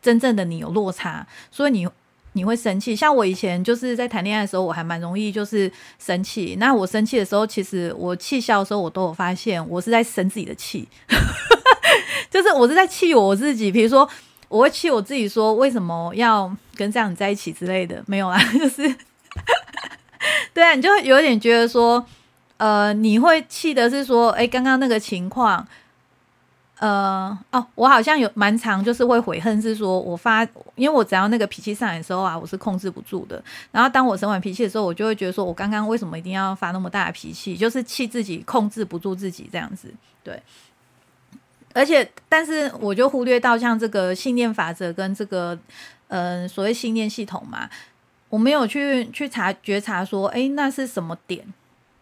[0.03, 1.89] 真正的你有落差，所以你
[2.33, 2.95] 你会生气。
[2.95, 6.57] 像我以前就是在谈恋爱的时候，我还蛮容易就是生气。
[6.59, 10.89] 那我生气的时候，其实我气笑的时候，我都有发现我是在生自己的气，
[12.31, 13.71] 就是我是在气我自己。
[13.71, 14.09] 比如说，
[14.49, 18.93] 我会气我自己，说为什么要跟这样在一起之类的，没有啊， 就是
[20.53, 22.05] 对啊，你就有点觉得说，
[22.57, 25.67] 呃，你会气的是说，哎，刚刚那个情况。
[26.81, 30.45] 呃哦，我好像有蛮长，就是会悔恨，是说我发，
[30.77, 33.43] 因为我只要那个脾气上来的时候啊，我是控制不住的。
[33.73, 37.57] 然后当我生完脾气的时候，我就会觉得说，我刚刚为什么一定要发那么大的脾气？
[37.57, 39.93] 就是气自己控制不住自己这样子。
[40.23, 40.41] 对，
[41.75, 45.59] 而且但是我就忽略到像这个信念法则跟这个
[46.07, 47.69] 嗯所谓信念系统嘛，
[48.29, 51.45] 我没有去去查觉察说，哎，那是什么点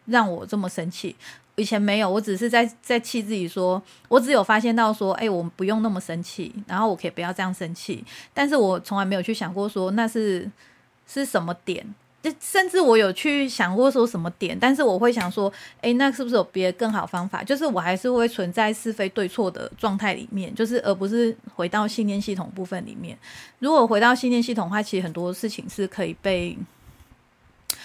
[0.04, 1.16] 让我这么生气？
[1.56, 8.04] 以前没有，我只是在在气自己，说我只有发现到说，哎，我们不用那么生气，然后我可以不要这样生气。
[8.34, 10.50] 但是我从来没有去想过说那是
[11.06, 11.82] 是什么点，
[12.22, 17.42] 就甚至我有去想过说什么点，但是我会想说，哎，那是不是有别的更好方法？
[17.42, 23.16] 就是我还是会存在是非对错的状态里面，就是而不是回到信念系统部分里面。
[23.60, 26.58] 如果回到信念系统的话，其实很多事情是可以被，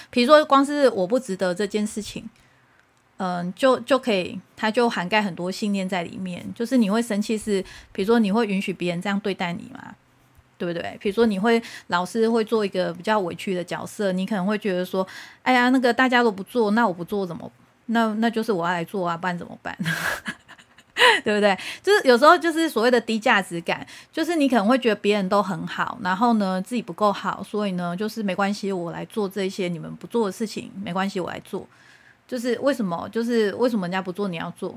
[0.10, 2.30] 比如说光是我不值得这件事情。
[3.24, 6.44] 嗯，就就可以，它就涵盖很多信念在里面。
[6.56, 9.94] 就是你会生气，是比如说你会允许别人这样对待你吗？
[10.58, 10.98] 对不对？
[11.00, 15.08] 比如说你会老师会做一个比较委屈的角色，你可能会觉得说，
[15.44, 17.52] 哎呀，那个大家都不做，那我不做怎么？
[17.86, 19.78] 那那就是我要来做啊，不然怎么办？
[21.24, 21.56] 对不对？
[21.84, 31.68] 就是有时候就是所谓的低价值感，就是你可能会觉得别人都很好，然后呢自己不够好，所以呢就是没关系，我来做这些你们不做的事情，没关系，我来做。
[32.32, 33.10] 就是为什么？
[33.12, 34.74] 就是为什么人家不做，你要做？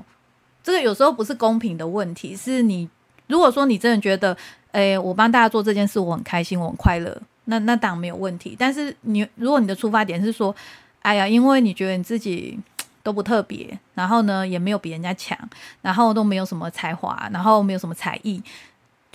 [0.61, 2.89] 这个有时候不是公平的问题，是你
[3.27, 4.35] 如果说你真的觉得，
[4.73, 8.57] 哎，我帮大家做这件事，我很开心，我很快乐，那那当然没有问题。
[8.59, 10.53] 但是你如果你的出发点是说，
[11.01, 12.59] 哎呀，因为你觉得你自己
[13.01, 15.39] 都不特别，然后呢也没有比人家强，
[15.81, 18.43] 然后都没有什么才华，然后没有什么才艺。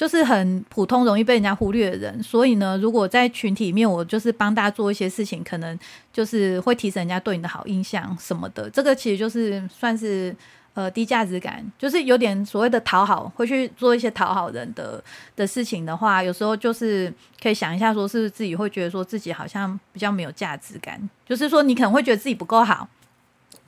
[0.00, 2.22] 就是很普通、容易被人家忽略的人。
[2.22, 5.78] 所以呢，如果在群体里面，我就是帮大家做一些事情，可能
[6.10, 8.70] 就是会提升人家对你的好印象什么的。
[8.70, 10.34] 这个其实就是算是。
[10.72, 15.02] 呃，低价值感就是有点所谓的讨好，会去做一些讨好人的
[15.34, 22.88] 的事情的话，有时候就是可以想一下，说是是自己会觉得说自己好像比较没有价值感，就是说你可能会觉得自己不够好，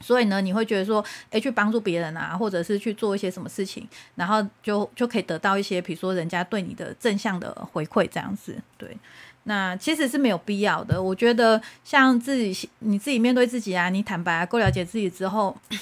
[0.03, 8.57] 所以呢，你会觉得说，哎，去帮助别人啊，或者是去做一些什么事情，然后就就可以得到一些，比如说人家对你的正向的回馈，这样子。
[8.77, 8.97] 对，
[9.45, 11.03] 那其实是没有必要的。
[11.03, 15.57] 我觉得像自己，你自己面对自己啊，你坦白、够了解自己之后。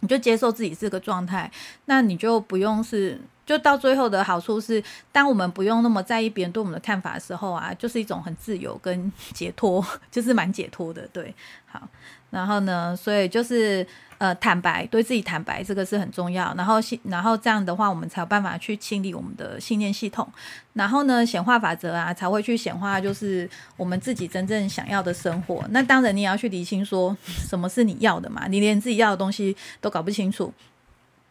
[0.00, 1.50] 你就接受自己这个状态，
[1.86, 11.88] 那你就不用是，就到最后的好处是，当我们不用那么在意别人对我们的看法的时候啊，就是一种很自由跟解脱， 就是蛮解脱的，对，好。
[12.34, 13.86] 然后呢，所以就是
[14.18, 16.52] 呃，坦白对自己坦白，这个是很重要。
[16.56, 20.26] 然后信，然后这样的话，我们才有办法去清理我们的信念系统。
[20.72, 25.64] 然后呢，显化法则啊，才会去显化，就是我们自己真正想要的生活。
[25.70, 28.46] 那当然，你也要去理清说什么是你要的嘛？
[28.48, 30.52] 你连自己要的东西都搞不清楚。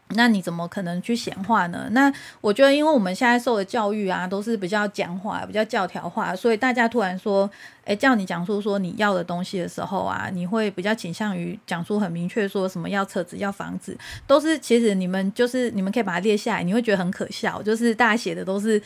[0.09, 1.87] 那你怎么可能去显化呢？
[1.91, 7.49] 那我觉得，因为我们现在受的教育啊，都是比较讲话、比较教条化，所以大家突然说，
[7.83, 18.79] 哎，叫你讲述说你要的东西的时候啊，你会比较倾向于讲出很明确，说什么要车子、要房子，都是其实你们就是你们可以把它列下来，你会觉得很可笑，就是大家写的都是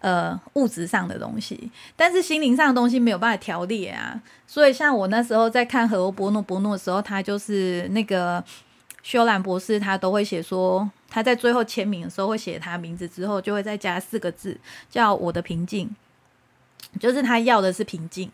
[0.00, 4.20] 呃物质上的东西，但是心灵上的东西没有办法条列啊。
[4.48, 8.42] 所以像我那时候在看和欧波诺波诺的时候，他就是那个。
[9.02, 14.56] 修兰博士他都会写说，他在最后签名的时候会写他名字之后，就会再加四个字，
[14.88, 15.90] 叫我的平静，
[17.00, 18.30] 就是他要的是平静，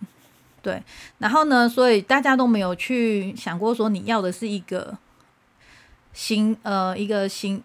[0.60, 0.82] 对。
[1.18, 4.96] 然后呢，所以大家都没有去想过说，你要的是一个
[6.12, 7.62] 形呃一个形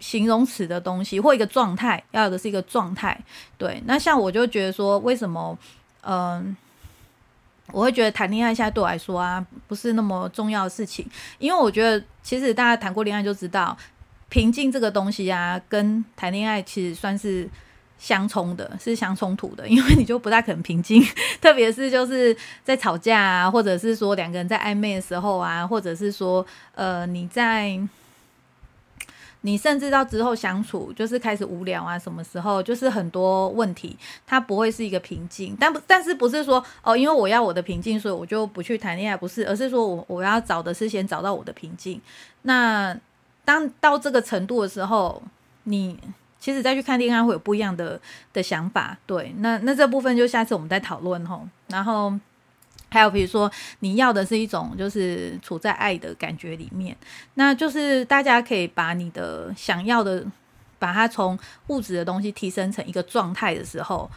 [0.00, 3.22] 形容词的东西，或一个状态，要的是一个状态，
[3.58, 3.82] 对。
[3.84, 5.58] 那像我就觉得说，为什么
[6.00, 6.56] 嗯？
[7.70, 11.06] 我会觉得谈恋爱现在对我来说啊，不是那么重要的事情，
[11.38, 13.76] 因为我觉得其实大家谈过恋爱就知道，
[14.28, 17.48] 平静这个东西啊，跟谈恋爱其实算是
[17.98, 21.02] 相冲的，是相冲突的，因为你就不太可能平静，
[21.40, 26.44] 特别是就是在吵架啊，或者是说两个人在暧昧的时候啊，或者是说
[26.74, 27.78] 呃你在。
[29.42, 35.56] 你甚至到之后相处，就是开始无聊啊，什么时候就是很多问题，它不会是一个平静。
[35.60, 42.00] 但不，但是不是说哦，因为我要我的平静，所以我就不去谈恋爱，不是，而是说我我要找的是先找到我的平静。
[42.42, 42.96] 那
[43.44, 45.22] 当到这个程度的时候，
[45.64, 45.98] 你
[46.38, 48.00] 其实再去看恋爱会有不一样的
[48.32, 48.96] 的想法。
[49.06, 52.12] 对，那那这部分就下次我们再讨论吼，然后。
[52.92, 53.50] 还有，比如说，
[53.80, 56.94] 你要的是一种就是处在爱的感觉里面，
[57.34, 60.22] 那就是大家可以把你的想要的，
[60.78, 64.10] 把它从物质的东西提升成一个状态的时候，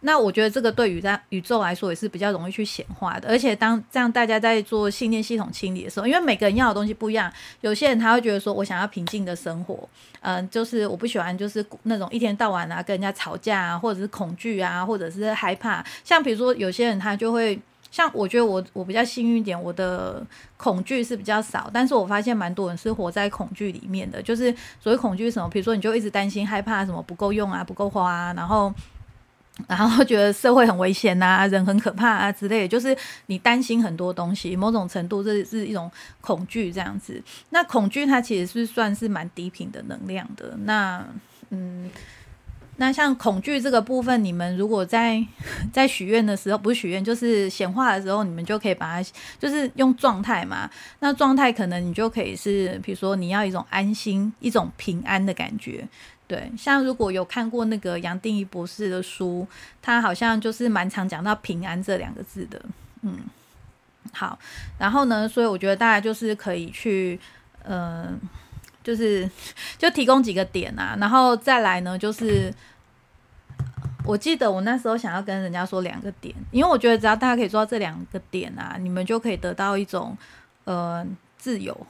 [0.00, 3.28] 那我觉得这个对于在宇宙来说也是比较容易去显化的。
[3.28, 9.88] 而且当这样大家在做信念系统清理的时候，因为每个人要的东西不一样，有些人他会觉得说我想要平静的生活，
[10.20, 15.84] 嗯，就是我不喜欢就是那种一天到晚啊跟人家吵架啊，或者是恐惧啊，或者是害怕。
[16.04, 17.58] 像比如说有些人他就会。
[17.90, 20.24] 像我觉得我我比较幸运一点，我的
[20.56, 24.22] 恐惧是比较少，但是我发现蛮多人是活在恐惧里面的。
[24.22, 28.72] 就是所谓恐惧什么，比如说你就一直担心害怕什么不够用啊，不够花啊，然后
[29.66, 32.96] 然后觉得社会很危险呐，人很可怕啊之类的，就是
[33.26, 37.22] 你担心很多东西，某种程度这是一种恐惧这样子。
[37.50, 40.56] 那恐惧它其实是算是蛮低频的能量的。
[40.64, 41.04] 那
[41.50, 41.90] 嗯。
[42.80, 45.20] 那像恐惧这个部分，你们如果在
[45.72, 50.70] 在许愿的时候，不是许愿就是显化的时候，你们就可以把它就是用状态嘛。
[51.00, 55.86] 那状态可能你就可以是，比如说你要一种安心、一种平安的感觉。
[56.28, 59.44] 对，像如果有看过那个杨定一博士的书，
[59.82, 62.62] 他好像就是蛮常讲到平安这两个字的。
[63.02, 63.18] 嗯，
[64.12, 64.38] 好，
[64.78, 67.18] 然后呢，所以我觉得大家就是可以去，
[67.64, 68.20] 嗯。
[68.88, 69.30] 就是
[69.76, 72.50] 就提供几个点啊，然后再来呢，就是
[74.06, 80.16] 我记得我那时候想要跟人家说两个点，因为我觉得只要大家可以做到这两个点啊，你们就可以得到一种
[80.64, 81.86] 呃自由。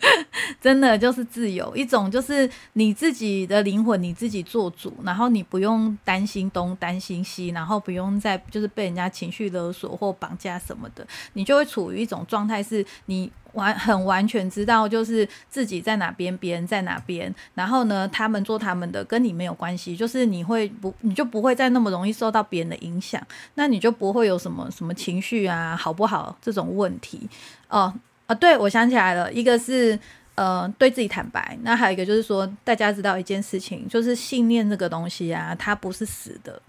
[0.60, 23.20] 真的就是自由，一种就是你自己的灵魂，你自己做主，然后你不用担心东担心西，然后不用再就是被人家情绪勒索或绑架什么的，你就会处于一种状态，是你完很完全知道就是自己在哪边，别人在哪边，然后呢，他们做他们的，跟你没有关系，就是你会不你就不会再那么容易受到别人的影响，
[23.54, 27.28] 那你就不会有什么什么情绪啊好不好这种问题
[27.68, 27.92] 哦。
[28.30, 29.98] 啊，对，我想起来了，一个是，
[30.36, 31.58] 呃，对自己坦白。
[31.62, 36.62] 那还有一个就是说，大家知道一件事情，就是信念这个东西啊，它不是死的，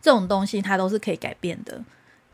[0.00, 1.82] 这种东西它都是可以改变的。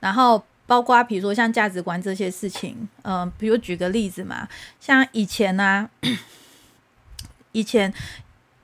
[0.00, 4.46] 然后包括比如说像价值观这些事情，嗯，比如举个例子嘛，
[4.78, 5.88] 像以前啊，
[7.52, 7.90] 以前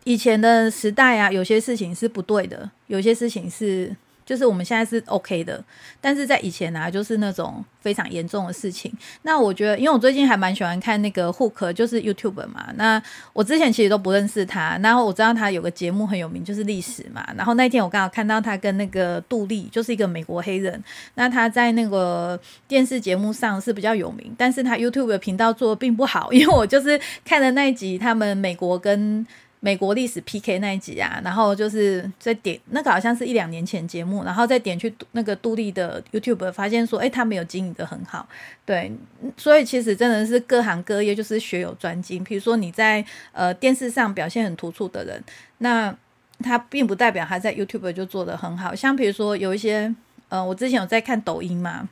[0.04, 3.96] 以前的时代啊，有些事情是不对的，有些事情是。
[4.30, 5.60] 就是我们现在是 OK 的，
[6.00, 8.92] 但是在以前呢，就是那种非常严重的事情。
[9.22, 12.68] 那我觉得，因为我最近还蛮喜欢看那个 Hook，就是 YouTube 嘛。
[12.76, 13.02] 那
[13.32, 17.26] 我之前其实都不认识他，然后我知道他有个节目很有名，就是历史嘛。
[17.36, 20.80] 然后那天我刚好看到他跟那个杜丽，就是一个美国黑人，
[21.16, 29.26] 那他在那个电视节目上是比较有名，但是他 YouTube 的频道做的并不好，因为我就是看了那一集，他们美国跟。
[29.62, 38.26] 美国历史 PK 那一集啊，然后就是在点那个好像是一两年前节目，然后再点去那个杜丽的 YouTube，发现说，哎，他没有经营的很好，
[38.64, 38.90] 对，
[39.36, 42.24] 所以其实真的是各行各业就是学有专精。
[42.24, 45.22] 比如说你在呃电视上表现很突出的人，
[45.58, 45.94] 那
[46.42, 48.74] 他并不代表他在 YouTube 就做的很好。
[48.74, 49.94] 像比如说有一些，
[50.30, 51.86] 呃，我之前有在看抖音嘛，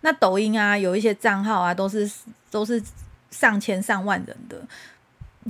[0.00, 2.10] 那抖音啊有一些账号啊都是
[2.50, 2.82] 都是
[3.30, 4.56] 上千上万人的。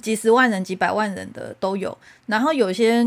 [0.02, 3.06] 几十万人、几百万人的都有，然后有些，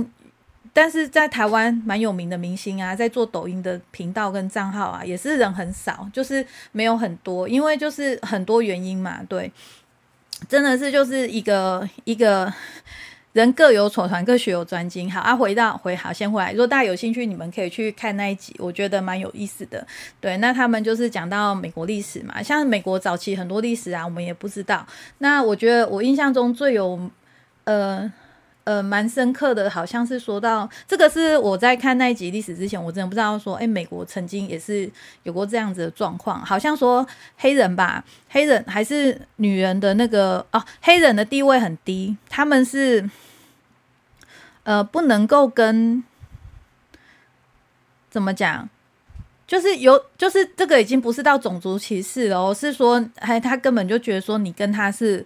[0.74, 9.52] 但是在台湾蛮有名的明星啊，在做抖音的频道跟账号啊，也是人很少，就是没有很多，因为就是很多原因嘛，对，
[10.48, 12.54] 真的是就是一个一个。
[13.38, 15.12] 人各有所长，各学有专精。
[15.12, 16.52] 好啊，回到回好，先回来。
[16.54, 19.86] 如果大家有兴趣，你们可以去看那一集，我觉得蛮有意思的。
[20.20, 24.84] 对，那他们就是讲到美国历史嘛，像美国早期很多历史啊，我们也不知道。
[25.20, 27.00] 那我觉得我印象中最有
[27.66, 28.12] 呃
[28.64, 34.90] 呃蛮深刻的，好像是说到这个是我在看那一集历史之前，我真的不知道说，哎，美国曾经也是
[35.22, 37.06] 有过这样子的状况，好像说
[37.38, 43.08] 黑人吧，黑人还是女人的那个哦，黑人的地位很低，他们是。
[44.68, 46.04] 呃，不能够跟
[48.10, 48.68] 怎么讲，
[49.48, 55.26] 就是有，就是这个已经不是到种族歧视了，是说，哎，他根本就觉得说你跟他是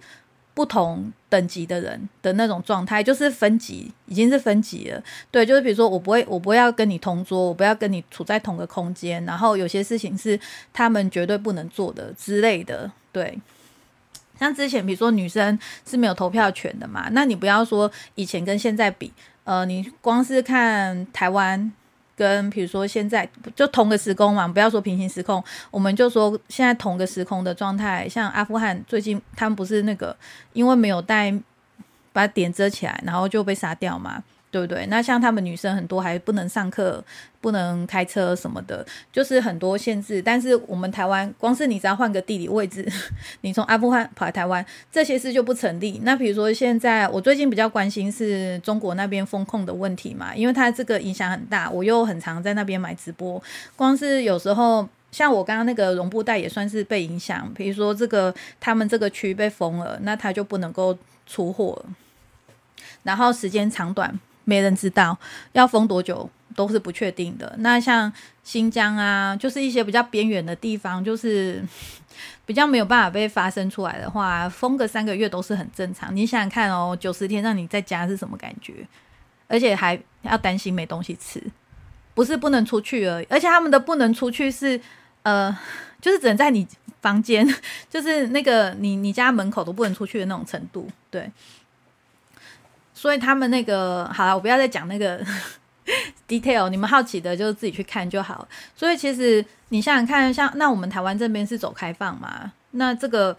[0.54, 5.04] 不同等级的人的那种状态，就是分级，已经是分级了。
[5.32, 10.40] 对，就是比如说，我不会，我不要跟你同桌，我不要跟你处在同个空间，然后有些事情是
[10.72, 12.92] 他们绝对不能做的之类的。
[13.12, 13.40] 对，
[14.40, 19.12] 像之前比如说女生是没有投票权的嘛，那你不要说以前跟现在比。
[19.44, 21.72] 呃，你光是看台湾
[22.16, 30.16] 跟比如说现在就同个时空嘛，不要说平行时空，我们就说现在同个时空的状态，像阿富汗最近他们不是那个
[30.54, 31.34] 因为没有带
[32.14, 34.24] 把点遮起来，然后就被杀掉嘛。
[34.52, 34.86] 对不对？
[34.88, 37.02] 那像他们女生很多还不能上课、
[37.40, 40.22] 不能开车什么的，就是很多限制。
[40.22, 42.86] 但是我们台湾，光是你只要换个地理位置，
[43.42, 46.02] 你从阿富汗跑来台湾，这些事就不成立。
[46.04, 51.70] 那比如说现在，我最近比较关心是中国那边风控的问题嘛，因为它这个影响很大。
[51.72, 53.42] 我又很常在那边买直播，
[53.78, 57.50] 光是有时候像我刚刚那个绒布袋也算是被影响。
[57.56, 61.86] 比如说这个他们这个区被封了，那他就不能够出货，
[63.04, 64.20] 然后时间长短。
[64.44, 65.18] 没人知道
[65.54, 67.56] 要封多久都是不确定的。
[67.60, 68.12] 那像
[68.44, 71.64] 新疆啊，就是一些比较边缘的地方，就是
[72.46, 76.16] 比较没有办法被发生出来的话，封个三个月都是很正常。
[76.16, 78.88] 你想想看哦，九十天让你在家是什么感觉？
[79.48, 81.42] 而且还要担心没东西吃，
[82.14, 83.28] 不是不能出去而已。
[83.30, 84.80] 而且他们的不能出去是
[85.24, 85.56] 呃，
[86.02, 86.66] 就是只能在你
[87.02, 87.46] 房间，
[87.90, 91.30] 就是那个你你家门口都不能出去的那种程度，对。
[93.02, 95.20] 所以他们那个好了，我不要再讲那个
[96.30, 98.48] detail，你们好奇的就自己去看就好。
[98.76, 102.54] 所以其实你想想看，像那我们台湾这边是走开放嘛？
[102.70, 103.36] 那这个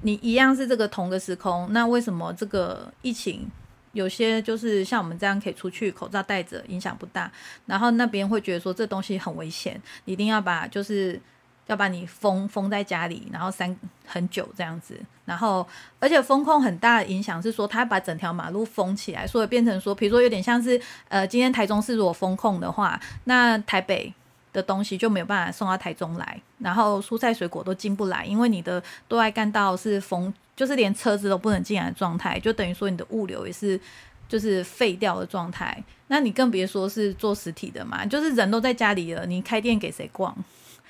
[0.00, 3.46] 你一样是这个同个时空，那为什么这个疫情
[3.92, 7.30] 有些就是像我们这样可以出去，口罩戴着影响不大，
[7.66, 11.20] 然后那边会觉得说这东西很危险，一定要把就是。
[11.66, 13.74] 要把你封封在家里，然后三
[14.06, 15.66] 很久这样子，然后
[15.98, 24.12] 而且风控很大的影响是说，它把整条马路封起来，所以变成说，比如说有点像是呃，今天台中市如果封控的话，那台北
[24.52, 33.80] 的东西就没有办法送到台中来，然后蔬菜水果都进不来，因为你的对外干道是封，就是连车子都不能进来的状态，就等于说你的物流也是
[34.28, 40.36] 就是废掉的状态，那你更别说是做实体的嘛，就是人都在家里了，你开店给谁逛？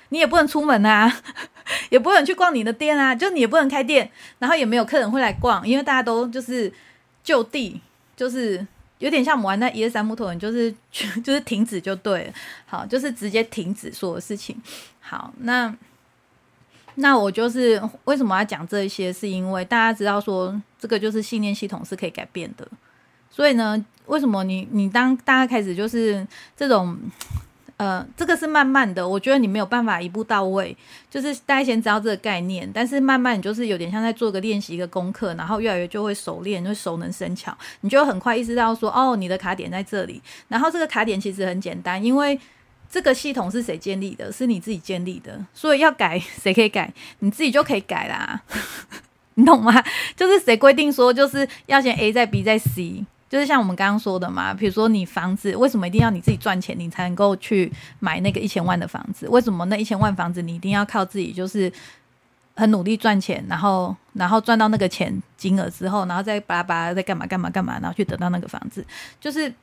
[0.09, 1.11] 你也不能出门啊，
[1.89, 6.71] 也不能去逛你的店啊，就你也不能开店，然后也没有客人会来逛，因为大家都就是
[7.23, 7.81] 就地，
[8.15, 8.65] 就是
[8.99, 10.73] 有点像我们玩那一二三木头人，就是
[11.23, 12.33] 就是停止就对了，
[12.65, 14.55] 好，就是直接停止所有事情。
[14.99, 15.75] 好，那
[16.95, 22.67] 那我就是为什么要讲这些，是因为大家知道说这个就是信念系统是可以改变的，
[23.31, 26.25] 所以呢，为什么你你当大家开始就是
[26.55, 26.97] 这种。
[27.77, 30.75] 呃，这个是慢慢的，我觉得你没有办法一步到位，
[31.09, 42.39] 就是大家先知道这个概念，但是慢慢你就是有点像在做个练习一个功课，然后越来越就会熟练，就熟能生巧，你就很快意识到说，哦，你的卡点在这里，然后这个卡点其实很简单，因为
[42.89, 48.41] 这个系统是谁建立的，是你自己建立的，所以要改谁可以改，你自己就可以改啦，
[49.35, 49.83] 你懂吗？
[50.15, 53.03] 就是谁规定说就是要先 A 再 B 再 C。
[53.35, 57.69] 就是像我们刚刚说的嘛，比如说你房子为什么一定要你自己赚钱，你才能够去
[57.99, 59.27] 买那个一千万的房子？
[59.27, 61.69] 为什么那一千万房子你一定要靠自己，就是
[62.55, 68.85] 很努力赚钱，然后然后赚到那个钱金额之后，然后再巴拉巴拉再干嘛干嘛干嘛，然后去得到那个房子？
[69.19, 69.53] 就是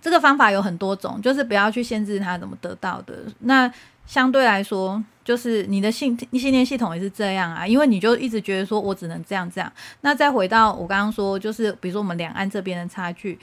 [0.00, 3.14] 这个方法有很多种，就是不要去限制他怎么得到的。
[3.40, 3.70] 那
[4.06, 9.72] 相对来说，就是你的信信念系统也是这样啊，因为你就一直觉得说我只能这样这样。
[10.02, 13.38] 那再回到我刚刚说，就是比如说我们两岸这边的差距，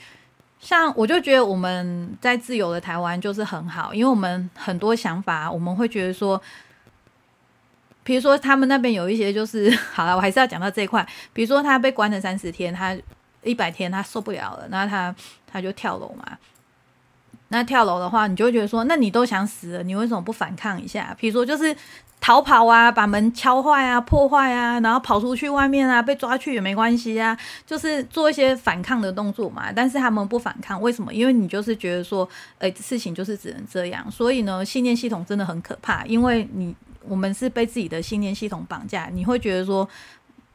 [0.60, 6.40] 像我就觉得我们在自由的台湾就是很好，因为我们很多想法，我们会觉得说，
[8.04, 12.96] 比如说他们那边有一些就是 好了，我还是要讲到这一块，比如说他被关了三十天，他
[13.42, 15.12] 一百天他受不了了，那他
[15.50, 16.38] 他就跳楼嘛。
[17.52, 21.14] 那跳楼的话，你就会觉得说，那你都想死了，你为什么不反抗一下？
[21.20, 21.76] 比如说，就是
[22.18, 29.70] 逃跑啊，把门敲坏啊，破坏啊，然后跑出去外面啊，被抓去也没关系啊，就是做一些反抗的动作嘛。
[29.70, 31.12] 但是他们不反抗，为什么？
[31.12, 32.26] 因为你就是觉得说，
[32.56, 34.10] 呃，事情就是只能这样。
[34.10, 36.74] 所以呢，信念系统真的很可怕，因为你
[37.06, 39.86] 我们是被自己的信念系统绑架，你会觉得说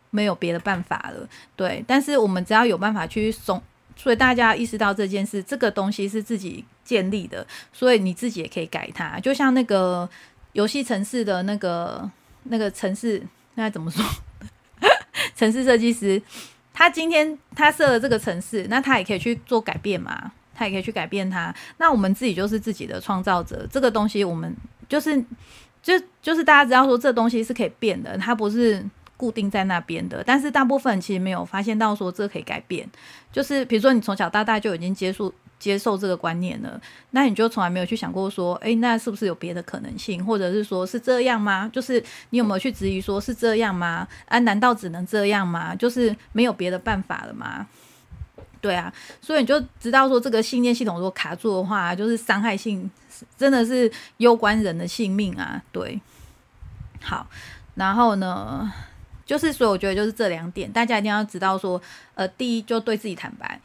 [0.09, 1.29] 没有别的办法了。
[1.55, 3.61] 对，但是我们只要有办法去松。
[3.97, 9.19] 所以大家意识到这件事，这个东西是自己建立的，所以你自己也可以改它。
[9.19, 10.07] 就像那个
[10.53, 12.09] 游戏城市的那个
[12.43, 13.21] 那个城市，
[13.55, 14.05] 那怎么说？
[15.35, 16.21] 城市设计师，
[16.71, 20.31] 他今天他设了这个城市，那他也可以去做改变嘛？
[20.53, 21.53] 他也可以去改变它。
[21.77, 24.55] 那我们自己就是自己的创造者，这个东西我们
[24.87, 25.19] 就是
[25.81, 28.85] 就就是大家知道说，这东西是可以变的，它不是。
[29.17, 32.87] 固定在那边的，但是大部分其实没有发现到说这可以改变。
[33.33, 36.79] 就是比如说你从小到大就已经接受接受这个观念了，
[37.11, 41.69] 那你就从来没有去想过说，哎，那是不是有别的可能性，或者是说是这样吗？
[41.73, 44.07] 就是你有没有去质疑说是这样吗？
[44.27, 45.75] 啊，难道只能这样吗？
[45.75, 47.67] 就是没有别的办法了吗？
[48.61, 52.89] 对啊，所以你就知道说这个信念系统如果卡住的话，就是伤害性
[53.35, 55.61] 真的是攸关人的性命啊。
[55.71, 55.99] 对，
[57.01, 57.27] 好，
[57.75, 58.71] 然后呢？
[59.27, 61.79] 就是，所以我觉得就是这两点，大家一定要知道说，
[62.15, 63.61] 呃，第一就对自己坦白，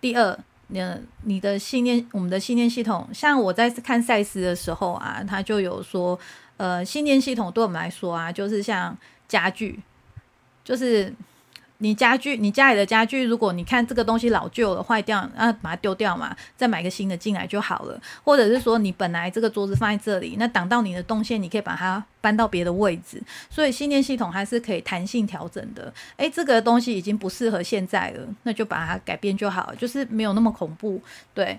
[0.00, 0.36] 第二，
[0.68, 6.18] 那，你的信念，我们的信念系统，像我在看赛斯的时候啊，他就有说，
[6.56, 8.96] 呃，信念系统对我们来说啊，就是像
[9.28, 9.78] 家具，
[10.64, 11.14] 就是。
[11.82, 18.00] 你家具，你家里的家具，如果你看这个东西老旧了、坏掉，那把它丢掉嘛，再买个新的进来就好了。
[18.22, 23.20] 或者是说，你本来这个桌子放在这里，那挡到你的动线，你可以把它搬到别的位置。
[23.50, 25.92] 所以信念系统还是可以弹性调整的。
[26.18, 31.02] 诶，这个东西已经不适合现在了，那就把它改变就好，就是没有那么恐怖。
[31.34, 31.58] 对，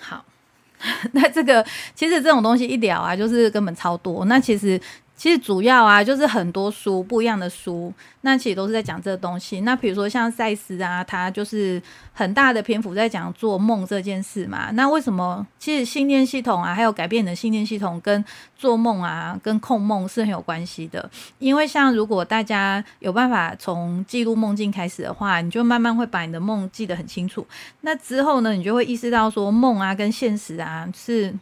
[0.00, 0.24] 好，
[1.12, 4.24] 那这个其实这种东西一聊啊，就是根本超多。
[4.24, 4.80] 那其实。
[5.16, 7.92] 其实主要啊，就是很多书不一样的书，
[8.22, 9.60] 那其实都是在讲这个东西。
[9.60, 11.80] 那比如说像赛斯啊，他就是
[12.12, 14.70] 很大的篇幅在讲做梦这件事嘛。
[14.72, 15.46] 那为什么？
[15.58, 18.22] 其实信念系统啊，还有改变你的信念系统，跟
[18.56, 21.08] 做梦啊，跟控梦是很有关系的。
[21.38, 27.46] 因为像如果大家有办法从记录梦境开始的话，你就慢慢会把你的梦记得很清楚。
[27.82, 31.32] 那之后呢，你就会意识到说梦啊跟现实啊是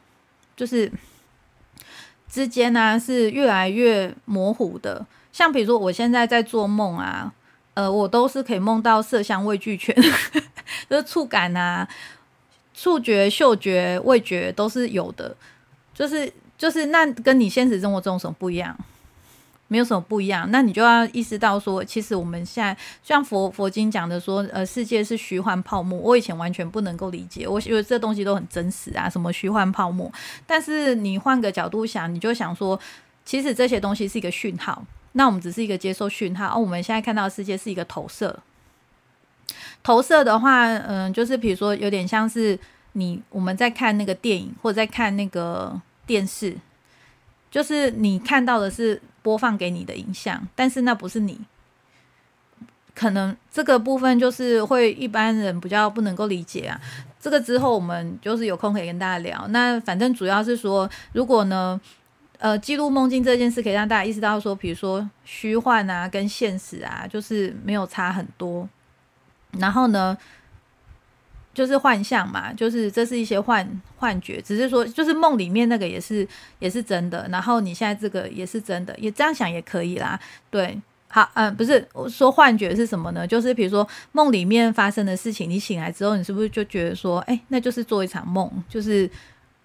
[0.54, 0.92] 就是。
[2.32, 5.04] 之间呢是越来越模糊的，
[5.34, 7.30] 像比如说我现在在做梦啊，
[7.74, 9.94] 呃，我都是可以梦到色香味俱全，
[10.88, 11.86] 就是触感啊、
[12.72, 15.36] 触觉、嗅觉、味觉都是有的，
[15.92, 18.74] 就是就是那跟你现实生活中什么不一样？
[19.72, 25.98] 没有什么不一样，那你就要意识到说，其实我们现在像佛佛经讲的说，呃，世界是虚幻泡沫。
[25.98, 30.12] 我以前完全不能够理解，我以为这东西都很真实啊，什么虚幻泡沫。
[30.46, 32.78] 但是你换个角度想，你就想说，
[33.24, 36.48] 其实这些东西是一个讯号，那我们只是一个接受讯号。
[36.48, 38.38] 而我们现在看到世界是一个投射。
[39.82, 42.58] 投射的话，嗯，就是比如说有点像是
[42.92, 46.54] 你我们在看那个电影或者在看那个电视，
[47.50, 49.00] 就是你看到的是。
[49.22, 51.40] 播放给你的影像，但是那不是你，
[52.94, 56.80] 可能这个部分就是会一般人比较不能够理解啊。
[57.20, 59.46] 这个之后我们就是有空可以跟大家聊。
[59.48, 61.80] 那反正主要是说，如果呢，
[62.38, 68.68] 呃，记录梦境这件事可以让大家意识到说，比如说虚幻啊，跟现实啊，就是没有差很多。
[69.58, 70.18] 然后呢，
[71.54, 76.26] 就是幻象嘛，就是这是一些幻幻觉，只是说就是梦里面那个也是
[76.58, 80.18] 也是真的，然后你现在这个也是真的，也这样想也可以啦。
[80.50, 80.78] 对，
[81.08, 83.26] 好，嗯，不是我说幻觉是什么呢？
[83.26, 89.10] 就是比如说梦里面发生的事情，你醒来之后，你是不是就觉得说，哎，那就是做一场梦，就是。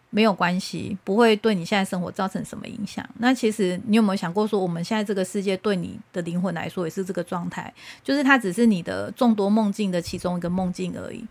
[0.10, 3.06] 没有关系，不会对你现在生活造成什么影响。
[3.20, 7.72] 那其实你有没有想过，说我们现在这个世界对你的灵魂来说也是这个状态，
[8.06, 11.28] 就是它只是你的众多梦境的其中一个梦境而已，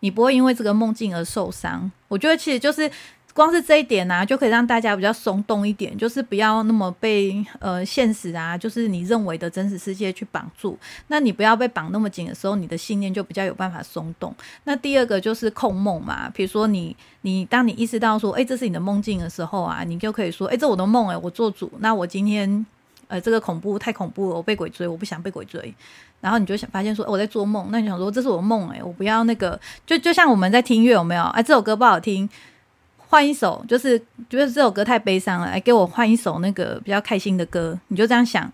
[0.00, 1.90] 你不会因为这个梦境而受伤。
[2.08, 2.90] 我觉得其实就是。
[3.36, 10.74] 光是这一点呢，就可以让大家比较松动一点，就是不要那么被呃现实啊，就是你认为的真实世界去绑住。
[11.08, 14.34] 那你不要被绑那么紧的时候，你的信念就比较有办法松动。
[14.64, 21.70] 那第二个就是控梦嘛，比如说你你当你意识到说，哎，这是你的梦境的时候啊，你就可以说，哎，这我的梦，哎，我做主。
[21.80, 22.64] 那我今天
[23.06, 25.74] 呃这个恐怖太恐怖了，我被鬼追，我不想被鬼追。
[26.26, 27.68] 然后你就想发现说，我在做梦。
[27.70, 29.56] 那你想说，这是我梦，哎，我不要那个，
[29.86, 31.22] 就就像我们在听音乐有没有？
[31.26, 32.28] 哎，这首歌不好听。
[33.06, 33.96] 换一首，就是
[34.28, 37.78] 觉得这首歌太悲伤了，来给我换一首那个比较开心的歌。
[37.86, 38.52] 你就这样想，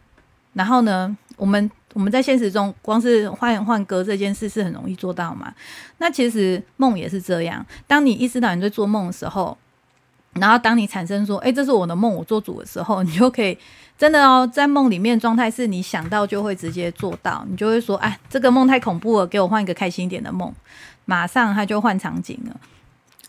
[0.52, 5.50] 然后呢，我们我们在现实中光是换换歌这件事是很容易做到嘛？
[5.96, 7.64] 那其实梦也是这样。
[7.86, 9.56] 当你意识到你在做梦的时候，
[10.34, 13.56] 然后当你产生说，哎，这是我的梦，我做主的时候，你就可以
[14.02, 20.52] 真的哦，在梦里面状态是你想到就会直接做到，你就会说，哎，这个梦太恐怖了，给我换一个开心一点的梦，
[21.04, 22.60] 马上他就换场景了。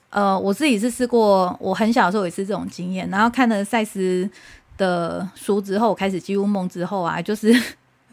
[0.09, 3.07] 呃，我自己是试过，我很小的时候也是这种经验。
[3.11, 4.27] 然后看了赛斯
[4.75, 7.55] 的书之后，开始记录梦之后啊，就是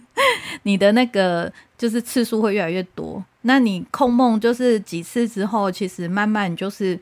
[0.64, 3.24] 你的那个就是次数会越来越多。
[3.40, 7.00] 那你控梦就是几次之后，其实慢慢就是。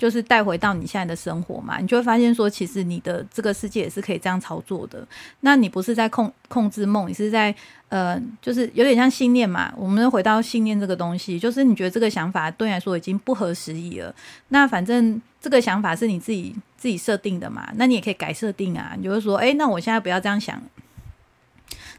[0.00, 5.06] 就是带回到你现在的生活嘛，你就会发现说，其实你的这个世界也是可以这样操作的。
[5.40, 7.54] 那你不是在控控制梦，你是在
[7.90, 9.70] 呃，就是有点像信念嘛。
[9.76, 14.14] 我们回到信念这个东西，就是你觉得这个想法对你来说已经不合时宜了。
[14.48, 18.94] 那反正这个想法是你自己自己设定的嘛，那你也可以改设定啊。
[18.96, 20.58] 你就会说，哎，那我现在不要这样想，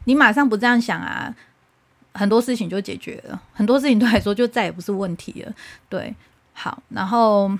[0.06, 1.32] 你马上不这样想啊，
[2.14, 5.52] 很多事情就解决了，很多事情对来说就再也不是问题了。
[5.88, 6.12] 对，
[6.52, 7.56] 好，然后。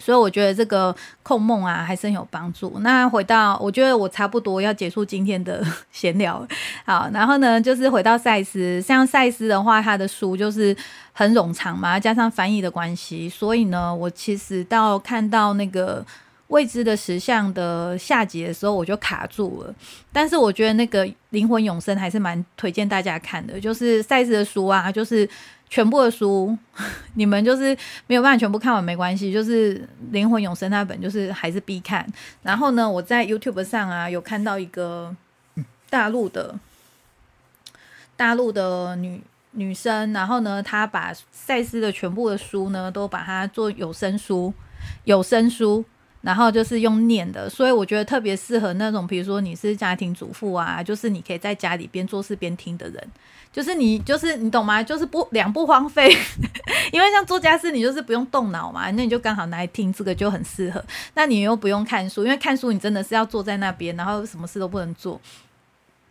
[0.00, 2.78] 所以我觉得这个控梦啊，还是很有帮助。
[2.80, 6.44] 那回到，我觉得我差不多要结束今天的 闲聊。
[6.84, 10.76] 好，然后呢，就是回到赛斯，像赛斯的话，他的书就是
[11.12, 16.04] 很冗长嘛，加上翻译的关系，所以呢，我其实到看到那个
[16.50, 19.74] 未知的实像的下集的时候，我就卡住了。
[20.12, 25.28] 但是我觉得那个灵魂永生还是蛮推荐大家看的，就是赛斯的书啊，就是。
[25.72, 26.58] 全部的书，
[27.14, 27.66] 你们就是
[28.08, 29.78] 没有办法全部看完没关系，就是
[30.10, 32.04] 《灵魂永生》那本，就是还是必看。
[32.42, 35.14] 然后呢，我在 YouTube 上啊有看到一个
[35.88, 36.58] 大陆的
[38.16, 39.22] 大陆的女
[39.52, 44.52] 女生，然后呢，她把赛斯的全部的书呢都把它做有声书，
[45.04, 45.84] 有声书。
[46.22, 53.08] 然后就是用念的，所以我觉得特别适合那种，比如说你是家庭主妇啊，就是你可以在家里边做事边听的人，
[53.50, 54.82] 就是你就是你懂吗？
[54.82, 56.14] 就是不两不荒废，
[56.92, 60.84] 因为像做家事你就是不用动脑嘛，那你就刚好拿来听这个就很适合。
[61.14, 65.18] 那你又不用看书，因为看书你真的是要坐在那边，然后什么事都不能做。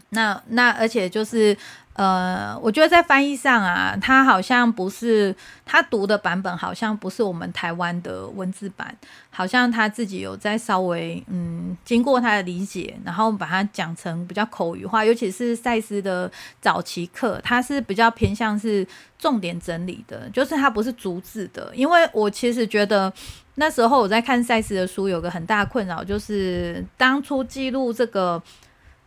[0.09, 1.57] 那那而且就是。
[1.93, 5.35] 呃，我觉得在翻译上啊，他好像不是
[5.65, 8.95] 他读的版本，好像不是我们台湾的文字版，
[9.29, 16.31] 好像他自己有在稍微嗯，经过他的理解，然后把它讲成比较口语化，尤其是赛斯的
[16.61, 18.87] 早期课，他是比较偏向是
[19.17, 21.69] 重点整理的，就是他不是逐字的。
[21.75, 23.11] 因为我其实觉得
[23.55, 28.41] 那时候我在看赛斯的书，有个很大困扰，就是当初记录这个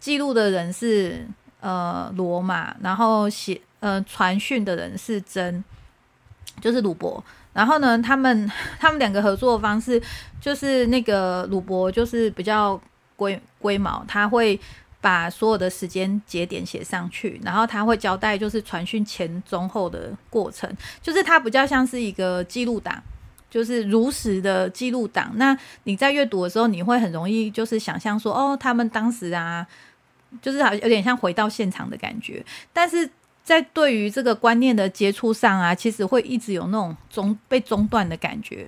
[0.02, 1.24] 记录的人是。
[1.64, 5.62] 呃，罗马，然后写呃传讯的人是真，
[6.60, 7.22] 就是鲁伯。
[7.52, 8.50] 然后呢，他们
[8.80, 10.02] 他们两个合作方式
[10.40, 12.80] 就是那个鲁伯就是比较
[13.14, 14.58] 龟龟毛，他会
[15.00, 20.68] 把所有的时间节点写上去，然后他会交代就是传讯前中后的过程，
[21.00, 23.00] 就是他比较像是一个记录档，
[23.48, 25.30] 就是如实的记录档。
[25.36, 29.64] 那你在阅读的时候，你会很容易就是想象说，哦，他们当时啊。
[30.40, 33.08] 就是好像有点像回到现场的感觉，但是
[33.44, 38.66] 在对于这个观念的接触上啊，其实会一直有那种中被中断的感觉。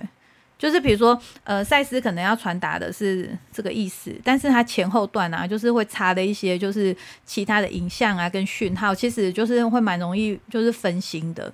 [0.57, 6.95] 就是比如说，呃，赛斯可能要传达的是这个意思，但是他前后段啊，就是会插的一些就是
[7.25, 11.51] 其他的影像啊跟讯号，其实就是会蛮容易就是分心的，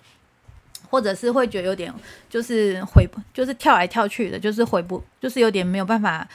[0.88, 1.91] 或者是会觉得有点
[2.30, 3.03] 就是回
[3.34, 6.28] 就是跳来跳去的，就是回不就是有点没有办法。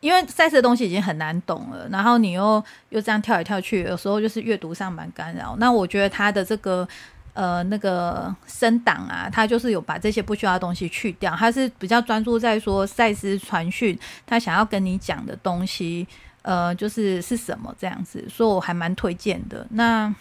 [0.00, 5.54] 因为赛斯的东西已经很难懂了，然后你又又这样跳来跳去，有时候就是阅读上蛮干扰。
[5.58, 6.88] 那我觉得他的这个
[7.34, 16.08] 呃那个升档啊，他就是有把这些不需要的东西去掉，他是比较专注在说赛斯传讯他想要跟你讲的东西，
[16.40, 19.66] 呃，就是是什么这样子，所以我还蛮推荐的。
[19.70, 20.14] 那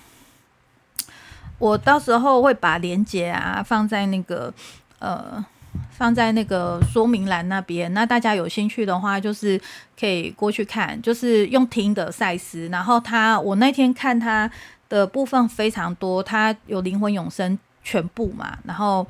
[1.58, 4.54] 我到时候会把链接啊放在那个
[5.00, 5.46] 呃。
[5.92, 9.60] 放在那个说明栏那边，那大家有兴趣的话，就是
[10.00, 12.68] 可以过去看，就是用听的赛斯。
[12.70, 14.50] 然后他，我那天看他
[14.88, 19.06] 的部分非常多，他有灵魂永生全部嘛，然后，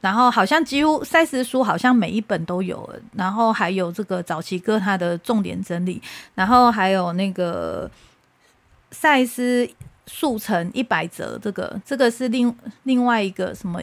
[0.00, 6.02] 然后好像几乎赛斯书好像每一本都有，然后还有这个早期歌他的重点整理，
[6.34, 7.90] 然后还有那个
[8.90, 9.68] 赛斯
[10.06, 13.80] 速成一百折，这个这个是另另外一个什么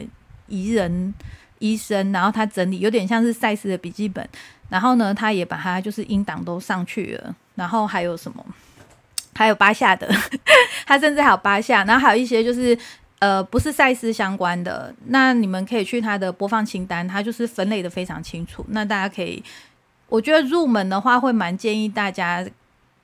[0.48, 1.14] 宜人。
[1.60, 4.28] 医生，然后他整理有点像是赛斯的笔记本，
[4.70, 8.46] 然后呢，他也把它就是音档都上去了，然后还有什么，
[9.36, 10.10] 还有八下的，
[10.86, 12.78] 他甚至还有八下，然后还有一些就是
[13.20, 19.44] 呃不是赛斯相关的，那你们可以去他的播放清单，他就是分类的非常清楚，那大家可以，
[20.10, 22.46] 我觉得入门的话会蛮建议大家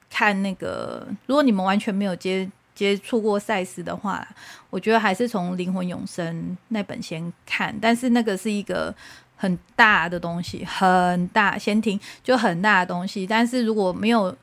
[0.10, 2.49] 看那个，如果你们完全没有接。
[2.76, 4.28] 接触过赛斯的话，
[4.74, 6.36] 我觉得还是从《灵魂永生》
[6.69, 8.91] 那本先看，但是那个是一个
[9.36, 13.28] 很大的东西，很大，先听就很大的东西。
[13.28, 14.36] 但是如果没有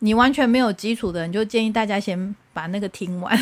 [0.00, 3.34] 你完全没有基础的人，就建议大家先把那个听完。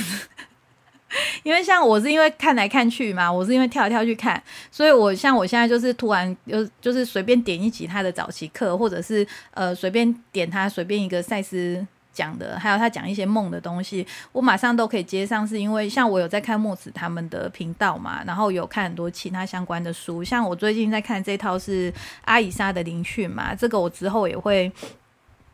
[1.43, 11.85] 因为像我是因为看来看去嘛，我是因为跳来跳去看，所以我像我现在就是突然就就是随便点一集他的早期课，或者是呃随便点他随便一个赛斯。
[12.19, 21.95] 讲的，还有他讲一些梦的东西，我马上都可以接上，是因为像我有在看墨子他们的频道嘛，然后有看很多其他相关的书，像我最近在看这套是
[22.25, 24.73] 阿以莎的灵讯嘛，这个我之后也会，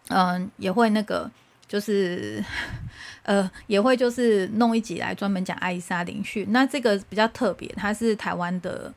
[0.08, 1.30] 嗯，也会那个，
[1.68, 2.42] 就是
[3.24, 6.46] 呃，也会就是弄一集来专门讲阿以莎灵讯。
[6.48, 8.90] 那这个比较特别，他是台湾的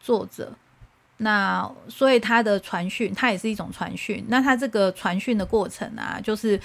[0.00, 0.52] 作者，
[1.18, 4.24] 那所以他的传讯，它也是一种传讯。
[4.26, 6.58] 那他这个传讯的过程啊，就是。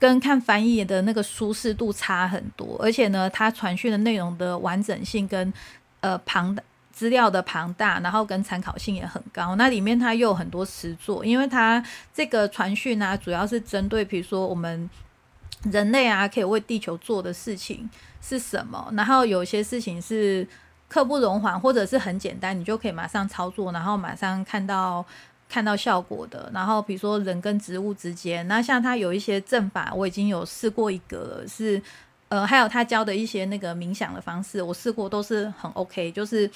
[0.00, 5.52] 跟看翻译的那个舒适度差很多，而且呢，它传讯的内容的完整性跟
[6.00, 9.56] 呃庞大资料的庞大，然后跟参考性也很高。
[9.56, 11.84] 那里面它又有很多实作，因为它
[12.14, 14.88] 这个传讯啊，主要是针对比如说我们
[15.64, 17.88] 人类啊，可以为地球做的事情
[18.22, 20.48] 是什么，然后有些事情是
[20.88, 25.04] 刻不容缓，或者是很简单，你就可以马上操作，然后马上看到。
[25.50, 31.82] 看到效果的，然后比如说人跟植物之间，那像他有一些阵法，我已经有试过一个，是
[32.28, 36.48] 呃，还有他教的一些那个冥想的方式，我试过都是很 OK，就是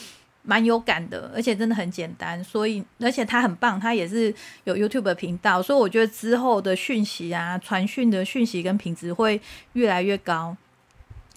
[0.42, 4.32] 蛮有感的，而且真的很简单，所以而且他很棒，他也是
[4.62, 9.40] 有 YouTube 频道，所以我觉得之后的讯息啊，传讯的讯息跟品质会
[9.72, 10.57] 越来越高。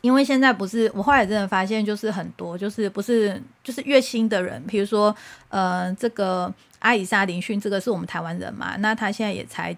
[0.01, 5.13] 因为现在不是，我后来真的发现，就是很多，就是不是，就是越新的人，比如说，
[5.49, 9.75] 呃，这个阿以莎林逊，这个是我们台湾人嘛，那他现在也才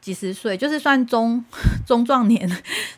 [0.00, 1.44] 几十岁，就是算中
[1.86, 2.50] 中壮年，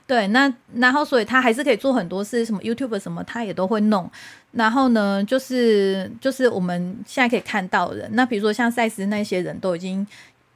[0.07, 4.11] 对，那然后所以他还是可以做很多事，什么 YouTube 什么他也都会弄，
[4.53, 10.07] 然后呢，就是就是我们现在可以看到人，那比如说像赛斯那些人都已经。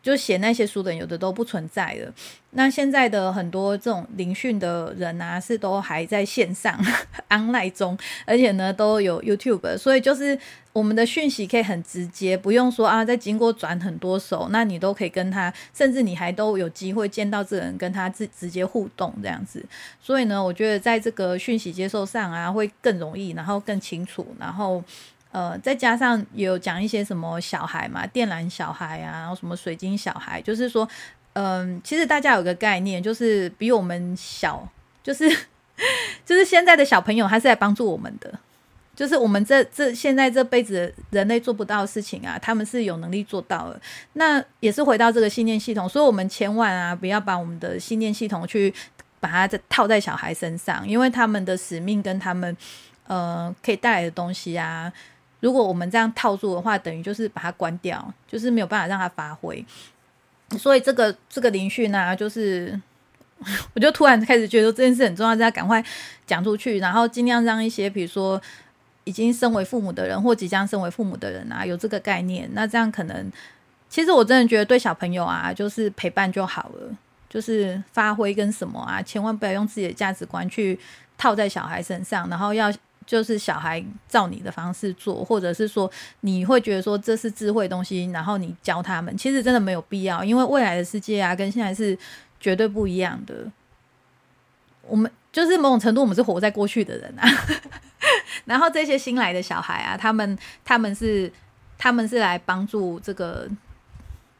[0.07, 2.12] 就写那些书的人，有的都不存在了。
[2.50, 6.80] 那现在的很多这种聆讯的人啊，是都还在线上
[7.28, 10.38] online 中，而且呢都有 YouTube，所以就是
[10.72, 19.62] 我们的讯息可以很直接，不用说啊再经过转很多手，那你都可以跟他，甚至你还都有机会见到这个人，跟他直直接互动这样子。
[20.00, 24.84] 所以呢，我觉得在这个讯息接受上啊，会更容易，然后更清楚，然后。
[25.37, 30.89] 呃，再加上有讲一些什么小孩嘛，电缆小孩啊，然后什么水晶小孩，就是说，
[31.34, 34.66] 嗯，其实大家有个概念，就是比我们小，
[35.03, 35.28] 就是
[36.24, 38.32] 就是现在的小朋友，他是来帮助我们的，
[38.95, 43.78] 就是我们这这现在这辈子人类做不到的事情啊，他们是有能力做到的。
[44.14, 48.72] 那也是回到这个信念系统，所以我们千万啊，不要把我们的信念系统去
[49.20, 52.57] 把它在套在小孩身上，因为他们的使命跟他们
[53.07, 54.91] 呃可以带来的东西啊。
[55.47, 59.64] 如果我们这样套住的话，等于就是把它关掉，就是没有办法让它发挥。
[60.59, 62.76] 所以这个这个灵讯呢，就是
[63.72, 65.80] 我就突然开始觉得这件事很重要，要赶快
[66.26, 68.42] 讲出去，然后尽量让一些比如说
[69.05, 72.51] 已经身为父母的人或即将身为父母的人啊，有这个概念。
[72.53, 73.30] 那这样可能，
[73.88, 76.90] 其实我真的觉得对小朋友啊，就是陪伴就好了，
[77.30, 80.76] 就是发挥跟什么啊，千万不要用自己的价值观去
[81.16, 82.72] 套在小孩身上，然后要。
[83.07, 85.88] 就是小孩照你的方式做，或者是说
[86.20, 91.96] 你会觉得说这是智慧东西，然后你教他们，其实真的没有必要，因为未来的世界啊，跟现在是
[92.40, 93.50] 绝对不一样的。
[94.82, 97.28] 我们就是某种程度，我们是活在过去的人啊。
[98.44, 101.32] 然后这些新来的小孩啊，他们他们是
[101.78, 103.48] 他们是来帮助这个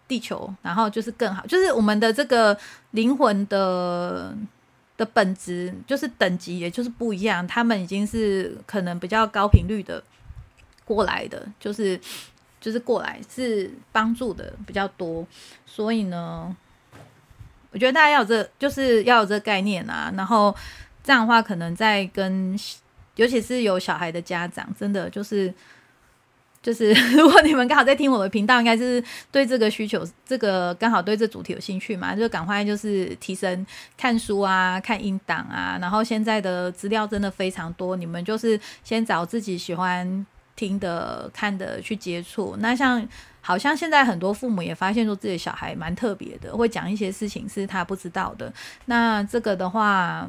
[0.09, 2.59] 地球，然后就是更好，就是我们的这个
[2.91, 4.35] 灵魂的。
[4.97, 7.47] 的本质就是等级，也就是不一样。
[7.47, 10.03] 他们已经是可能比较高频率的
[10.85, 12.01] 过来的，就是
[12.61, 15.27] 就是过来是帮助的比较多。
[15.65, 16.57] 所以呢，
[17.71, 20.13] 我觉得大家要有这就是要有这个概念啊。
[20.17, 20.55] 然后
[21.05, 22.59] 这样的话，可能在跟
[23.17, 25.53] 尤其是有小孩的家长，真的就是。
[26.67, 29.01] 就是 如果你们刚好在听我的频道，应该是
[29.31, 33.65] 对这个需求，这个刚好对这主题有兴趣嘛，就赶快就是提升
[33.97, 42.57] 看书啊，看音档啊，然后现在的资料真的非常多，你们就是先找自己喜欢听的、看的去接触。
[42.59, 43.07] 那像
[43.41, 48.53] 好像现在很多父母也发现说自己的小孩蛮特别的，会讲一些事情是他不知道的。
[48.87, 50.29] 那这个的话。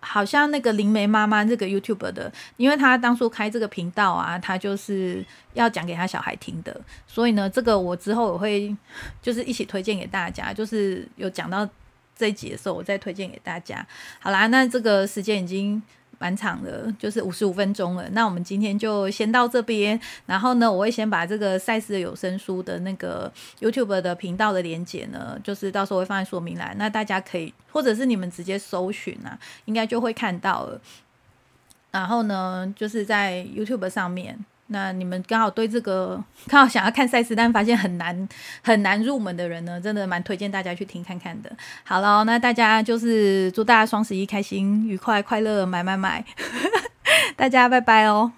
[0.00, 5.24] 好像那个灵媒妈妈这个 YouTube 的，因为她当初开这个频道啊，她就是
[5.54, 8.74] 要讲给她小孩听的，所以呢，这个我之后我会
[9.20, 11.68] 就是一起推荐给大家，就是有讲到
[12.16, 13.86] 这一集的时候，我再推荐给大家。
[14.20, 15.82] 好啦，那这个时间已经。
[16.18, 18.08] 蛮长的，就是五十五分钟了。
[18.10, 19.98] 那我们今天就先到这边。
[20.26, 26.74] 然后呢，我会先把这个赛事的有声书的那个 YouTube 的频道的连接呢，就是到时候会放在说明栏。
[26.78, 30.80] 那大家可以，或者是你们直接搜寻啊，应该就会看到了。
[31.90, 34.44] 然后呢，就是在 YouTube 上面。
[34.68, 38.28] 那你们刚好对这个 刚好想要看赛事，但发现很难
[38.62, 41.50] 很难入门的人呢，真的蛮推荐大家去听看看的。
[41.84, 46.24] 好了，那大家就是祝大家双十一开心、愉快、快乐，买买买！
[47.36, 48.32] 大家拜拜哦。